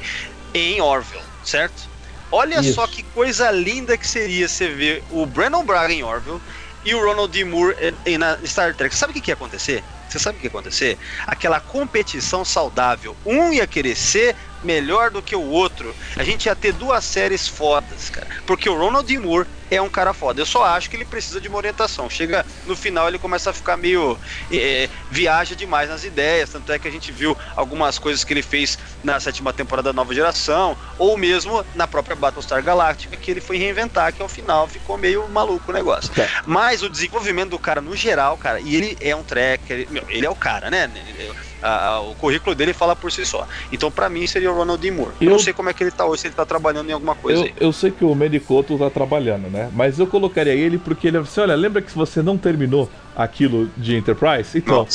em 0.54 0.80
Orville, 0.80 1.24
certo? 1.42 1.90
Olha 2.30 2.60
Isso. 2.60 2.74
só 2.74 2.86
que 2.86 3.02
coisa 3.02 3.50
linda 3.50 3.96
que 3.96 4.06
seria 4.06 4.46
você 4.48 4.68
ver 4.68 5.04
o 5.08 5.24
Brennan 5.26 5.64
Braga 5.64 5.92
em 5.94 6.02
Orville 6.02 6.42
e 6.84 6.94
o 6.94 7.02
Ronald 7.04 7.32
D. 7.32 7.42
Moore 7.44 7.74
em, 7.80 8.12
em- 8.14 8.18
na 8.18 8.38
Star 8.44 8.74
Trek. 8.74 8.94
Sabe 8.94 9.12
o 9.12 9.14
que, 9.14 9.22
que 9.22 9.30
ia 9.30 9.34
acontecer? 9.34 9.86
Você 10.06 10.18
sabe 10.18 10.36
o 10.36 10.40
que 10.40 10.46
ia 10.46 10.48
acontecer? 10.48 10.98
Aquela 11.26 11.60
competição 11.60 12.44
saudável. 12.44 13.18
Um 13.24 13.52
ia 13.52 13.66
querer 13.66 13.94
ser 13.94 14.36
melhor 14.62 15.10
do 15.10 15.22
que 15.22 15.34
o 15.36 15.42
outro. 15.42 15.96
A 16.16 16.24
gente 16.24 16.46
ia 16.46 16.56
ter 16.56 16.72
duas 16.72 17.04
séries 17.04 17.46
fodas, 17.48 18.08
cara. 18.10 18.28
Porque 18.46 18.68
o 18.68 18.76
Ronald 18.76 19.06
D. 19.06 19.18
Moore 19.18 19.48
é 19.70 19.80
um 19.80 19.88
cara 19.88 20.12
foda. 20.14 20.40
Eu 20.40 20.46
só 20.46 20.64
acho 20.64 20.88
que 20.90 20.96
ele 20.96 21.04
precisa 21.04 21.40
de 21.40 21.48
uma 21.48 21.56
orientação. 21.58 22.08
Chega 22.08 22.44
no 22.64 22.74
final, 22.76 23.08
ele 23.08 23.18
começa 23.18 23.50
a 23.50 23.52
ficar 23.52 23.76
meio. 23.76 24.18
eh, 24.50 24.88
viaja 25.10 25.54
demais 25.54 25.88
nas 25.88 26.04
ideias. 26.04 26.50
Tanto 26.50 26.72
é 26.72 26.78
que 26.78 26.88
a 26.88 26.90
gente 26.90 27.10
viu 27.12 27.36
algumas 27.56 27.98
coisas 27.98 28.24
que 28.24 28.32
ele 28.32 28.42
fez 28.42 28.78
na 29.02 29.18
sétima 29.20 29.52
temporada 29.52 29.88
da 29.90 29.92
nova 29.92 30.14
geração, 30.14 30.76
ou 30.98 31.16
mesmo 31.16 31.64
na 31.74 31.86
própria 31.86 32.16
Battlestar 32.16 32.62
Galactica, 32.62 33.16
que 33.16 33.30
ele 33.30 33.40
foi 33.40 33.56
reinventar, 33.58 34.12
que 34.12 34.22
ao 34.22 34.28
final 34.28 34.66
ficou 34.68 34.96
meio 34.98 35.28
maluco 35.28 35.70
o 35.70 35.74
negócio. 35.74 36.12
Tá. 36.14 36.26
Mas 36.46 36.82
o 36.82 36.88
desenvolvimento 36.88 37.50
do 37.50 37.58
cara 37.58 37.80
no 37.80 37.94
geral, 37.96 38.36
cara, 38.36 38.60
e 38.60 38.74
ele 38.74 38.96
é 39.00 39.14
um 39.14 39.22
tracker, 39.22 39.86
ele 40.08 40.26
é 40.26 40.30
o 40.30 40.34
cara, 40.34 40.70
né? 40.70 40.90
Ele- 40.94 41.32
a- 41.60 41.86
a- 41.88 42.00
o 42.00 42.14
currículo 42.14 42.54
dele 42.54 42.72
fala 42.72 42.94
por 42.94 43.10
si 43.10 43.24
só. 43.26 43.46
Então, 43.72 43.90
pra 43.90 44.08
mim, 44.08 44.26
seria 44.26 44.50
o 44.50 44.54
Ronald 44.54 44.80
D. 44.80 44.90
Moore. 44.90 45.12
Eu, 45.20 45.26
Eu- 45.26 45.30
não 45.32 45.38
sei 45.38 45.52
como 45.52 45.68
é 45.68 45.74
que 45.74 45.82
ele 45.82 45.90
tá 45.90 46.04
hoje, 46.06 46.22
se 46.22 46.28
ele 46.28 46.34
tá 46.34 46.46
trabalhando 46.46 46.88
em 46.88 46.92
alguma 46.92 47.14
coisa 47.16 47.46
Eu, 47.46 47.52
eu 47.68 47.72
sei 47.72 47.90
que 47.90 48.04
o 48.04 48.14
Medicoto 48.14 48.78
tá 48.78 48.88
trabalhando, 48.90 49.50
né? 49.50 49.57
Né? 49.58 49.70
Mas 49.74 49.98
eu 49.98 50.06
colocaria 50.06 50.52
ele 50.52 50.78
porque 50.78 51.08
ele 51.08 51.18
assim, 51.18 51.40
olha, 51.40 51.54
lembra 51.54 51.82
que 51.82 51.92
você 51.92 52.22
não 52.22 52.38
terminou 52.38 52.88
aquilo 53.16 53.68
de 53.76 53.96
Enterprise? 53.96 54.56
Então, 54.56 54.86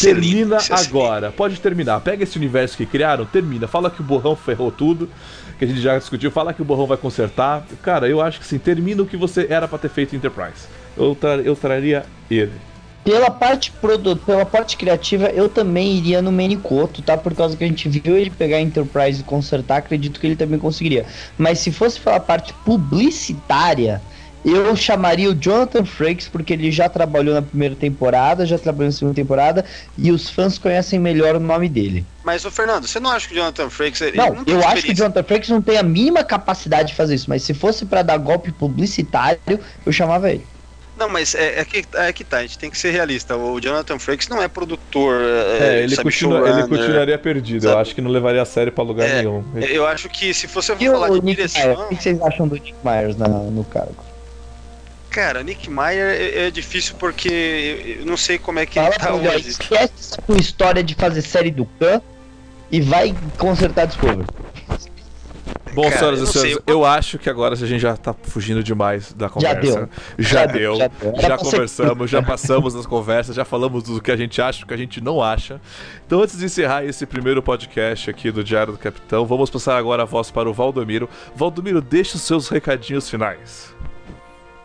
termina 0.00 0.58
agora. 0.70 1.30
Pode 1.30 1.60
terminar. 1.60 2.00
Pega 2.00 2.24
esse 2.24 2.36
universo 2.36 2.76
que 2.76 2.84
criaram, 2.84 3.24
termina. 3.24 3.68
Fala 3.68 3.90
que 3.90 4.00
o 4.00 4.04
borrão 4.04 4.34
ferrou 4.34 4.72
tudo, 4.72 5.08
que 5.58 5.64
a 5.64 5.68
gente 5.68 5.80
já 5.80 5.96
discutiu. 5.96 6.30
Fala 6.30 6.52
que 6.52 6.60
o 6.60 6.64
borrão 6.64 6.86
vai 6.86 6.96
consertar. 6.96 7.64
Cara, 7.82 8.08
eu 8.08 8.20
acho 8.20 8.40
que 8.40 8.46
sim, 8.46 8.58
termina 8.58 9.02
o 9.02 9.06
que 9.06 9.16
você 9.16 9.46
era 9.48 9.68
para 9.68 9.78
ter 9.78 9.88
feito 9.88 10.14
em 10.14 10.16
Enterprise. 10.16 10.66
Eu, 10.96 11.14
tra 11.14 11.36
eu 11.36 11.54
traria 11.54 12.04
ele. 12.28 12.52
Pela 13.08 13.30
parte, 13.30 13.70
produto, 13.70 14.22
pela 14.26 14.44
parte 14.44 14.76
criativa, 14.76 15.28
eu 15.28 15.48
também 15.48 15.96
iria 15.96 16.20
no 16.20 16.30
Menicoto, 16.30 17.00
tá? 17.00 17.16
Por 17.16 17.34
causa 17.34 17.56
que 17.56 17.64
a 17.64 17.66
gente 17.66 17.88
viu 17.88 18.18
ele 18.18 18.28
pegar 18.28 18.58
a 18.58 18.60
Enterprise 18.60 19.22
e 19.22 19.24
consertar, 19.24 19.78
acredito 19.78 20.20
que 20.20 20.26
ele 20.26 20.36
também 20.36 20.58
conseguiria. 20.58 21.06
Mas 21.38 21.58
se 21.58 21.72
fosse 21.72 21.98
pela 21.98 22.20
parte 22.20 22.52
publicitária, 22.66 24.02
eu 24.44 24.76
chamaria 24.76 25.30
o 25.30 25.34
Jonathan 25.34 25.86
Frakes, 25.86 26.28
porque 26.28 26.52
ele 26.52 26.70
já 26.70 26.86
trabalhou 26.86 27.34
na 27.34 27.40
primeira 27.40 27.74
temporada, 27.74 28.44
já 28.44 28.58
trabalhou 28.58 28.88
na 28.88 28.92
segunda 28.92 29.14
temporada, 29.14 29.64
e 29.96 30.12
os 30.12 30.28
fãs 30.28 30.58
conhecem 30.58 30.98
melhor 30.98 31.34
o 31.34 31.40
nome 31.40 31.66
dele. 31.70 32.04
Mas, 32.22 32.44
o 32.44 32.50
Fernando, 32.50 32.86
você 32.86 33.00
não 33.00 33.08
acha 33.08 33.26
que 33.26 33.32
o 33.32 33.36
Jonathan 33.38 33.70
Frakes... 33.70 34.02
Ele 34.02 34.18
não, 34.18 34.34
não 34.34 34.44
eu 34.46 34.68
acho 34.68 34.82
que 34.82 34.92
o 34.92 34.94
Jonathan 34.94 35.22
Frakes 35.22 35.48
não 35.48 35.62
tem 35.62 35.78
a 35.78 35.82
mínima 35.82 36.22
capacidade 36.22 36.88
de 36.88 36.94
fazer 36.94 37.14
isso, 37.14 37.30
mas 37.30 37.42
se 37.42 37.54
fosse 37.54 37.86
para 37.86 38.02
dar 38.02 38.18
golpe 38.18 38.52
publicitário, 38.52 39.58
eu 39.86 39.92
chamava 39.94 40.30
ele. 40.30 40.44
Não, 40.98 41.08
mas 41.08 41.34
é, 41.34 41.60
é, 41.60 41.64
que, 41.64 41.84
é 41.94 42.12
que 42.12 42.24
tá, 42.24 42.38
a 42.38 42.42
gente 42.42 42.58
tem 42.58 42.70
que 42.70 42.76
ser 42.76 42.90
realista. 42.90 43.36
O 43.36 43.60
Jonathan 43.60 43.98
Frakes 43.98 44.28
não 44.28 44.42
é 44.42 44.48
produtor. 44.48 45.20
É, 45.60 45.78
é 45.78 45.82
ele, 45.84 45.96
continua, 45.96 46.48
ele 46.48 46.62
continuaria 46.66 47.16
perdido. 47.16 47.62
Sabe? 47.62 47.74
Eu 47.74 47.78
acho 47.78 47.94
que 47.94 48.00
não 48.00 48.10
levaria 48.10 48.42
a 48.42 48.44
sério 48.44 48.72
pra 48.72 48.82
lugar 48.82 49.08
é, 49.08 49.18
nenhum. 49.18 49.44
Eu 49.56 49.86
acho 49.86 50.08
que 50.08 50.34
se 50.34 50.48
você 50.48 50.74
for 50.74 50.92
falar 50.92 51.08
de 51.10 51.14
Nick 51.22 51.36
direção. 51.36 51.62
Myers, 51.62 51.80
o 51.80 51.88
que 51.88 52.02
vocês 52.02 52.22
acham 52.22 52.48
do 52.48 52.54
Nick 52.54 52.74
Myers 52.84 53.16
na, 53.16 53.28
no 53.28 53.64
cargo? 53.64 54.08
Cara, 55.10 55.42
Nick 55.42 55.70
Meyer 55.70 56.08
é, 56.08 56.46
é, 56.46 56.50
difícil 56.50 56.94
porque 56.98 57.98
eu 58.00 58.06
não 58.06 58.16
sei 58.16 58.38
como 58.38 58.58
é 58.58 58.66
que 58.66 58.74
Fala 58.74 58.88
ele 58.88 58.98
tá 58.98 59.14
hoje. 59.14 59.48
Esquece 59.50 59.92
essa 59.96 60.40
história 60.40 60.82
de 60.82 60.94
fazer 60.94 61.22
série 61.22 61.50
do 61.50 61.64
Khan 61.78 62.02
e 62.70 62.80
vai 62.80 63.14
consertar 63.38 63.86
Discovery. 63.86 64.26
Bom, 65.74 65.82
Cara, 65.82 65.98
senhoras 65.98 66.20
e 66.20 66.26
senhores, 66.26 66.52
eu... 66.54 66.62
eu... 66.66 66.84
acho 66.84 67.18
que 67.18 67.28
agora 67.28 67.54
a 67.54 67.56
gente 67.56 67.80
já 67.80 67.96
tá 67.96 68.14
fugindo 68.14 68.62
demais 68.62 69.12
da 69.12 69.28
conversa. 69.28 69.54
Já 69.54 69.60
deu. 69.60 69.88
Já, 70.18 70.28
já 70.28 70.46
deu. 70.46 70.76
Já, 70.76 70.88
deu. 70.88 71.14
já 71.20 71.38
conversamos, 71.38 72.10
já 72.10 72.22
passamos 72.22 72.74
as 72.74 72.86
conversas, 72.86 73.36
já 73.36 73.44
falamos 73.44 73.82
do 73.84 74.00
que 74.00 74.10
a 74.10 74.16
gente 74.16 74.40
acha, 74.40 74.60
do 74.60 74.66
que 74.66 74.74
a 74.74 74.76
gente 74.76 75.00
não 75.00 75.22
acha. 75.22 75.60
Então, 76.06 76.22
antes 76.22 76.38
de 76.38 76.44
encerrar 76.44 76.84
esse 76.84 77.06
primeiro 77.06 77.42
podcast 77.42 78.10
aqui 78.10 78.30
do 78.30 78.42
Diário 78.42 78.72
do 78.72 78.78
Capitão, 78.78 79.26
vamos 79.26 79.50
passar 79.50 79.76
agora 79.76 80.02
a 80.02 80.06
voz 80.06 80.30
para 80.30 80.48
o 80.48 80.52
Valdomiro. 80.52 81.08
Valdomiro, 81.34 81.80
deixe 81.80 82.16
os 82.16 82.22
seus 82.22 82.48
recadinhos 82.48 83.08
finais. 83.08 83.74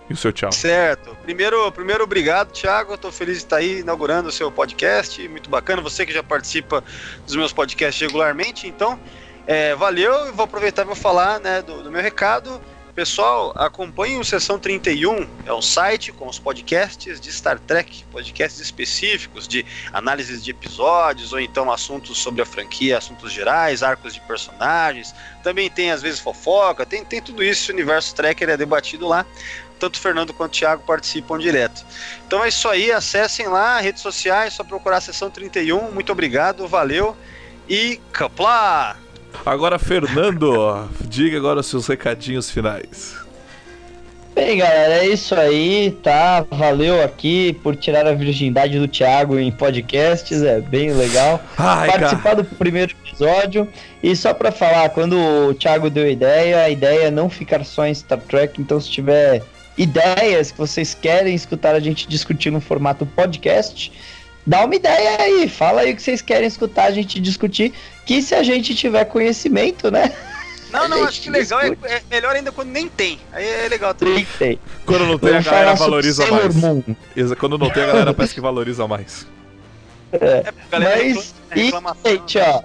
E 0.10 0.14
o 0.14 0.18
seu 0.18 0.34
tchau. 0.34 0.52
Certo. 0.52 1.16
Primeiro, 1.24 1.72
primeiro 1.72 2.04
obrigado, 2.04 2.52
Thiago. 2.52 2.94
Estou 2.94 3.12
feliz 3.12 3.38
de 3.38 3.44
estar 3.44 3.58
aí 3.58 3.80
inaugurando 3.80 4.30
o 4.30 4.32
seu 4.32 4.52
podcast. 4.52 5.26
Muito 5.30 5.50
bacana. 5.50 5.82
Você 5.82 6.06
que 6.06 6.14
já 6.14 6.22
participa 6.22 6.84
dos 7.26 7.36
meus 7.36 7.54
podcasts 7.54 8.02
regularmente. 8.02 8.68
Então, 8.68 9.00
é, 9.46 9.76
valeu, 9.76 10.34
vou 10.34 10.46
aproveitar 10.46 10.86
vou 10.86 10.96
falar 10.96 11.40
né, 11.40 11.62
do, 11.62 11.84
do, 11.84 11.92
meu 11.92 12.02
recado. 12.02 12.62
Pessoal, 12.96 13.52
acompanhem 13.56 14.20
o 14.20 14.24
Sessão 14.24 14.60
31, 14.60 15.28
é 15.48 15.52
um 15.52 15.64
site 15.64 16.12
com 16.12 16.28
os 16.28 16.38
podcasts 16.38 17.20
de 17.20 17.34
Star 17.34 17.60
Trek, 17.60 18.06
podcasts 18.12 18.62
específicos 18.62 19.48
de 19.48 19.66
análises 19.92 20.44
de 20.44 20.52
episódios 20.52 21.34
ou 21.34 21.40
então 21.40 21.72
assuntos 21.72 22.20
sobre 22.20 22.44
a 22.44 22.46
franquia, 22.46 23.00
assuntos 23.00 23.32
gerais, 23.32 23.82
arcos 23.82 24.14
de 24.14 24.22
personagens. 24.22 25.14
Também 25.42 25.72
tem 25.72 25.90
às 25.90 26.04
vezes 26.04 26.20
fofoca, 26.20 26.86
tem, 26.86 27.04
tem 27.04 27.20
tudo 27.20 27.44
isso. 27.44 27.72
O 27.72 27.74
universo 27.74 28.14
Trekker 28.14 28.50
é 28.50 28.56
debatido 28.56 29.08
lá. 29.08 29.26
Tanto 29.80 29.96
o 29.96 30.00
Fernando 30.00 30.32
quanto 30.32 30.54
o 30.54 30.60
Thiago 30.60 30.84
participam 30.84 31.40
direto. 31.40 31.84
Então 32.28 32.46
é 32.46 32.50
isso 32.50 32.70
aí, 32.70 32.92
acessem 32.92 33.48
lá, 33.48 33.80
redes 33.80 34.04
sociais, 34.04 34.54
só 34.54 34.64
procurar 34.64 34.98
a 34.98 35.02
Sessão 35.02 35.32
31. 35.32 35.92
Muito 35.92 36.12
obrigado, 36.12 36.68
valeu 36.68 37.18
e 37.68 38.00
capla! 38.12 39.03
Agora, 39.46 39.78
Fernando, 39.78 40.88
diga 41.02 41.38
agora 41.38 41.60
os 41.60 41.68
seus 41.68 41.88
recadinhos 41.88 42.50
finais. 42.50 43.24
Bem, 44.36 44.58
galera, 44.58 44.96
é 44.96 45.08
isso 45.10 45.36
aí, 45.36 45.96
tá? 46.02 46.44
Valeu 46.50 47.04
aqui 47.04 47.54
por 47.62 47.76
tirar 47.76 48.08
a 48.08 48.14
virgindade 48.14 48.80
do 48.80 48.88
Thiago 48.88 49.38
em 49.38 49.52
podcasts, 49.52 50.42
é 50.42 50.60
bem 50.60 50.92
legal. 50.92 51.40
Ai, 51.56 51.88
Participar 51.88 52.24
cara. 52.24 52.36
do 52.38 52.46
primeiro 52.56 52.96
episódio. 53.06 53.68
E 54.02 54.16
só 54.16 54.34
pra 54.34 54.52
falar, 54.52 54.90
quando 54.90 55.16
o 55.16 55.54
Thiago 55.54 55.88
deu 55.88 56.06
a 56.06 56.10
ideia, 56.10 56.64
a 56.64 56.70
ideia 56.70 57.08
é 57.08 57.12
não 57.12 57.30
ficar 57.30 57.64
só 57.64 57.86
em 57.86 57.94
Star 57.94 58.20
Trek, 58.22 58.60
então 58.60 58.80
se 58.80 58.90
tiver 58.90 59.44
ideias 59.78 60.52
que 60.52 60.58
vocês 60.58 60.96
querem 60.96 61.36
escutar 61.36 61.76
a 61.76 61.80
gente 61.80 62.08
discutir 62.08 62.52
no 62.52 62.60
formato 62.60 63.06
podcast, 63.06 63.92
dá 64.46 64.66
uma 64.66 64.76
ideia 64.76 65.22
aí, 65.22 65.50
fala 65.50 65.82
aí 65.82 65.94
o 65.94 65.96
que 65.96 66.02
vocês 66.02 66.22
querem 66.22 66.48
escutar 66.48 66.86
a 66.86 66.92
gente 66.92 67.20
discutir, 67.20 67.74
que 68.06 68.22
se 68.22 68.36
a 68.36 68.44
gente 68.44 68.76
tiver 68.76 69.06
conhecimento, 69.06 69.90
né? 69.90 70.14
Não, 70.72 70.90
não, 70.90 71.04
acho 71.04 71.22
que 71.22 71.30
legal 71.30 71.62
é, 71.62 71.78
é, 71.84 72.02
melhor 72.10 72.36
ainda 72.36 72.52
quando 72.52 72.70
nem 72.70 72.90
tem. 72.90 73.20
Aí 73.32 73.46
é 73.46 73.68
legal 73.70 73.94
também. 73.94 74.26
Tem. 74.40 74.60
Quando 74.86 75.06
não 75.06 75.20
tem, 75.20 75.36
a 75.36 75.42
galera 75.42 75.76
valoriza 75.76 76.26
mais. 76.26 76.56
Quando 77.38 77.58
não 77.60 77.70
tem, 77.70 77.84
a 77.84 77.88
galera 77.88 78.14
parece 78.14 78.34
que 78.34 78.42
valoriza 78.42 78.88
mais. 78.88 79.28
É, 80.12 80.52
é 80.72 80.80
mas, 80.80 81.36
e, 81.56 81.72
gente, 82.10 82.40
ó, 82.40 82.64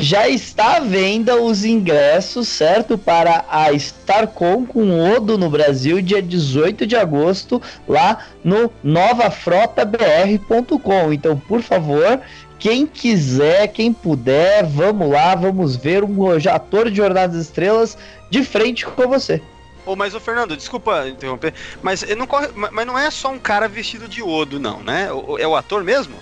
já 0.00 0.28
está 0.28 0.76
à 0.76 0.80
venda 0.80 1.40
os 1.40 1.64
ingressos, 1.64 2.48
certo? 2.48 2.98
Para 2.98 3.44
a 3.48 3.72
Starcom 3.72 4.66
com 4.66 5.14
Odo 5.14 5.38
no 5.38 5.50
Brasil, 5.50 6.00
dia 6.00 6.22
18 6.22 6.86
de 6.86 6.94
agosto, 6.96 7.60
lá 7.88 8.26
no 8.42 8.72
novafrotabr.com. 8.82 11.12
Então, 11.12 11.36
por 11.36 11.60
favor, 11.62 12.20
quem 12.58 12.86
quiser, 12.86 13.68
quem 13.68 13.92
puder, 13.92 14.64
vamos 14.64 15.10
lá, 15.10 15.34
vamos 15.34 15.76
ver 15.76 16.02
um 16.04 16.30
ator 16.52 16.90
de 16.90 16.96
Jornada 16.96 17.34
das 17.34 17.42
Estrelas 17.42 17.98
de 18.30 18.42
frente 18.44 18.86
com 18.86 19.08
você. 19.08 19.42
Oh, 19.86 19.96
mas 19.96 20.14
o 20.14 20.20
Fernando, 20.20 20.54
desculpa 20.56 21.08
interromper, 21.08 21.54
mas 21.82 22.04
não, 22.16 22.26
corre, 22.26 22.48
mas 22.54 22.86
não 22.86 22.98
é 22.98 23.10
só 23.10 23.30
um 23.30 23.38
cara 23.38 23.66
vestido 23.66 24.06
de 24.06 24.22
Odo, 24.22 24.60
não, 24.60 24.82
né? 24.82 25.08
É 25.38 25.46
o 25.46 25.56
ator 25.56 25.82
mesmo? 25.82 26.14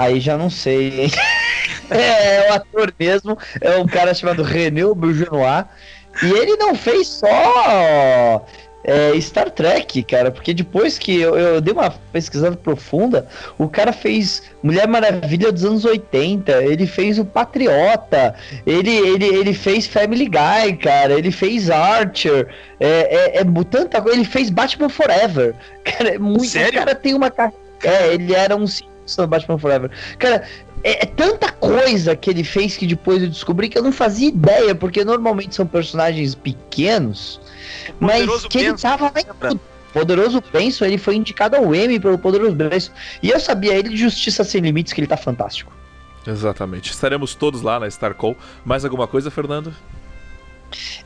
Aí 0.00 0.20
já 0.20 0.36
não 0.36 0.50
sei, 0.50 1.02
hein? 1.02 1.10
é, 1.90 2.46
é 2.46 2.50
o 2.50 2.54
ator 2.54 2.92
mesmo, 2.98 3.38
é 3.60 3.76
um 3.76 3.86
cara 3.86 4.14
chamado 4.14 4.42
René 4.42 4.82
Bourgeois. 4.82 5.64
E 6.22 6.30
ele 6.30 6.56
não 6.56 6.74
fez 6.74 7.08
só 7.08 8.44
é, 8.84 9.18
Star 9.20 9.50
Trek, 9.50 10.02
cara, 10.02 10.30
porque 10.30 10.52
depois 10.52 10.98
que 10.98 11.20
eu, 11.20 11.36
eu, 11.36 11.60
dei 11.60 11.72
uma 11.72 11.90
pesquisada 12.12 12.56
profunda, 12.56 13.26
o 13.56 13.68
cara 13.68 13.92
fez 13.92 14.42
Mulher 14.62 14.86
Maravilha 14.88 15.52
dos 15.52 15.64
anos 15.64 15.84
80, 15.84 16.64
ele 16.64 16.86
fez 16.86 17.18
o 17.18 17.24
Patriota, 17.24 18.34
ele, 18.66 18.90
ele, 18.90 19.26
ele 19.26 19.54
fez 19.54 19.86
Family 19.86 20.26
Guy, 20.26 20.76
cara, 20.82 21.14
ele 21.14 21.30
fez 21.30 21.70
Archer, 21.70 22.48
é, 22.80 23.36
é, 23.36 23.40
é 23.40 23.44
tanta 23.70 24.02
coisa, 24.02 24.18
ele 24.18 24.26
fez 24.26 24.50
Batman 24.50 24.88
Forever, 24.88 25.54
cara, 25.84 26.14
é 26.14 26.18
muito, 26.18 26.46
Sério? 26.46 26.70
o 26.70 26.84
cara 26.84 26.94
tem 26.94 27.14
uma 27.14 27.32
é, 27.84 28.14
ele 28.14 28.34
era 28.34 28.54
um 28.56 28.66
do 29.06 29.26
Batman 29.26 29.58
Forever. 29.58 29.90
Cara, 30.18 30.44
é, 30.84 31.04
é, 31.04 31.06
tanta 31.06 31.50
coisa 31.52 32.16
que 32.16 32.30
ele 32.30 32.44
fez 32.44 32.76
que 32.76 32.86
depois 32.86 33.22
eu 33.22 33.28
descobri 33.28 33.68
que 33.68 33.78
eu 33.78 33.82
não 33.82 33.92
fazia 33.92 34.28
ideia, 34.28 34.74
porque 34.74 35.04
normalmente 35.04 35.54
são 35.54 35.66
personagens 35.66 36.34
pequenos, 36.34 37.40
mas 38.00 38.46
que 38.46 38.58
ele 38.58 38.74
tava 38.74 39.12
lá 39.14 39.50
em 39.50 39.60
Poderoso 39.92 40.42
Benson, 40.52 40.86
ele 40.86 40.98
foi 40.98 41.16
indicado 41.16 41.54
ao 41.54 41.74
Emmy 41.74 42.00
pelo 42.00 42.18
Poderoso 42.18 42.54
Benson. 42.54 42.92
E 43.22 43.30
eu 43.30 43.38
sabia 43.38 43.74
ele 43.74 43.90
de 43.90 43.96
Justiça 43.96 44.42
Sem 44.42 44.62
Limites, 44.62 44.92
que 44.92 45.00
ele 45.00 45.06
tá 45.06 45.16
fantástico. 45.16 45.72
Exatamente. 46.26 46.90
Estaremos 46.90 47.34
todos 47.34 47.62
lá 47.62 47.78
na 47.78 47.88
Starcom. 47.88 48.34
Mais 48.64 48.84
alguma 48.84 49.06
coisa, 49.06 49.30
Fernando? 49.30 49.74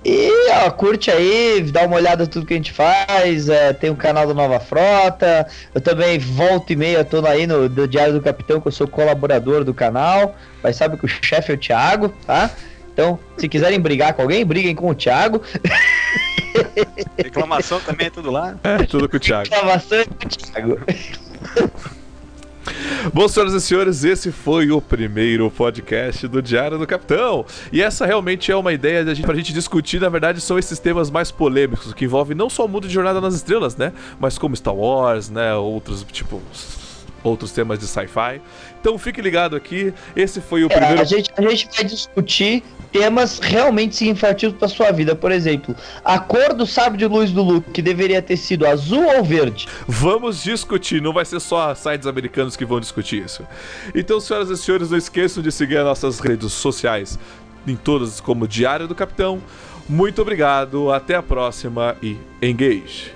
E 0.05 0.31
ó, 0.51 0.71
curte 0.71 1.11
aí, 1.11 1.63
dá 1.73 1.83
uma 1.83 1.97
olhada 1.97 2.25
em 2.25 2.27
tudo 2.27 2.47
que 2.47 2.55
a 2.55 2.57
gente 2.57 2.73
faz. 2.73 3.49
É, 3.49 3.73
tem 3.73 3.91
o 3.91 3.97
canal 3.97 4.27
do 4.27 4.35
Nova 4.35 4.61
Frota. 4.61 5.47
Eu 5.75 5.81
também 5.81 6.19
volto 6.19 6.73
e 6.73 6.77
meia, 6.77 7.05
tô 7.05 7.25
aí 7.27 7.47
no 7.47 7.69
do 7.69 7.87
Diário 7.87 8.15
do 8.15 8.21
Capitão, 8.21 8.61
que 8.61 8.69
eu 8.69 8.73
sou 8.73 8.87
colaborador 8.87 9.65
do 9.65 9.75
canal. 9.75 10.37
Mas 10.63 10.77
sabe 10.77 10.97
que 10.97 11.05
o 11.05 11.09
chefe 11.09 11.53
é 11.53 11.55
o 11.55 11.59
Thiago, 11.59 12.09
tá? 12.27 12.51
Então, 12.93 13.19
se 13.37 13.49
quiserem 13.49 13.79
brigar 13.79 14.15
com 14.15 14.23
alguém, 14.23 14.45
briguem 14.45 14.75
com 14.75 14.89
o 14.89 14.95
Thiago. 14.95 15.43
Reclamação 17.19 17.79
também 17.81 18.07
é 18.07 18.11
tudo 18.11 18.31
lá? 18.31 18.57
É, 18.65 18.79
tudo 18.85 19.09
com 19.09 19.17
o 19.17 19.21
Thiago. 19.21 19.51
Reclamação 19.51 19.99
é 19.99 20.05
com 20.05 20.15
o 20.15 20.29
Thiago. 20.29 20.81
Bom, 23.13 23.29
senhoras 23.29 23.55
e 23.55 23.61
senhores, 23.61 24.05
esse 24.05 24.33
foi 24.33 24.71
o 24.71 24.81
primeiro 24.81 25.51
podcast 25.51 26.27
do 26.29 26.43
Diário 26.43 26.79
do 26.79 26.87
Capitão. 26.87 27.45
E 27.73 27.83
essa 27.83 28.05
realmente 28.05 28.51
é 28.51 28.57
uma 28.57 28.73
ideia 28.73 29.05
da 29.05 29.15
gente, 29.15 29.25
pra 29.25 29.35
gente 29.35 29.53
discutir, 29.53 30.01
na 30.01 30.09
verdade, 30.09 30.41
são 30.41 30.59
esses 30.59 30.79
temas 30.79 31.11
mais 31.11 31.31
polêmicos, 31.31 31.93
que 31.95 32.05
envolvem 32.05 32.37
não 32.37 32.51
só 32.51 32.65
o 32.65 32.69
mundo 32.69 32.89
de 32.89 32.95
Jornada 32.95 33.21
nas 33.21 33.35
Estrelas, 33.35 33.77
né? 33.77 33.93
Mas 34.19 34.39
como 34.39 34.57
Star 34.57 34.75
Wars, 34.75 35.31
né? 35.31 35.55
Outros, 35.55 36.05
tipo, 36.13 36.43
outros 37.29 37.53
temas 37.53 37.79
de 37.79 37.87
sci-fi. 37.87 38.41
Então 38.81 38.99
fique 38.99 39.21
ligado 39.21 39.57
aqui. 39.57 39.93
Esse 40.15 40.41
foi 40.41 40.65
o 40.65 40.67
É, 40.67 40.77
primeiro. 40.77 41.01
a, 41.01 41.05
gente, 41.05 41.31
a 41.37 41.43
gente 41.43 41.69
vai 41.75 41.85
discutir 41.85 42.63
temas 42.93 43.39
realmente 43.41 43.95
significativos 43.97 44.57
para 44.57 44.69
sua 44.69 44.91
vida. 44.93 45.15
Por 45.15 45.31
exemplo, 45.33 45.75
a 46.05 46.19
cor 46.19 46.55
do 46.55 46.67
sabre 46.67 46.99
de 46.99 47.07
luz 47.07 47.31
do 47.31 47.43
Luke, 47.43 47.71
que 47.71 47.83
deveria 47.83 48.23
ter 48.23 48.37
sido 48.37 48.67
azul 48.67 49.05
ou 49.17 49.25
verde. 49.25 49.67
Vamos 49.87 50.43
discutir, 50.43 51.03
não 51.03 51.13
vai 51.13 51.25
ser 51.25 51.41
só 51.41 51.75
sites 51.75 52.07
americanos 52.07 52.57
que 52.57 52.65
vão 52.65 52.81
discutir 52.81 53.25
isso. 53.25 53.47
Então, 53.95 54.19
senhoras 54.21 54.49
e 54.51 54.57
senhores, 54.57 54.91
não 54.91 54.99
esqueçam 54.99 55.43
de 55.43 55.51
seguir 55.53 55.79
as 55.79 55.85
nossas 55.85 56.21
redes 56.21 56.53
sociais 56.53 57.19
em 57.67 57.75
todas 57.77 58.21
como 58.21 58.47
Diário 58.47 58.87
do 58.87 58.95
Capitão. 58.95 59.43
Muito 59.89 60.23
obrigado, 60.23 60.91
até 60.93 61.15
a 61.17 61.23
próxima 61.23 61.97
e 62.03 62.17
engage. 62.41 63.13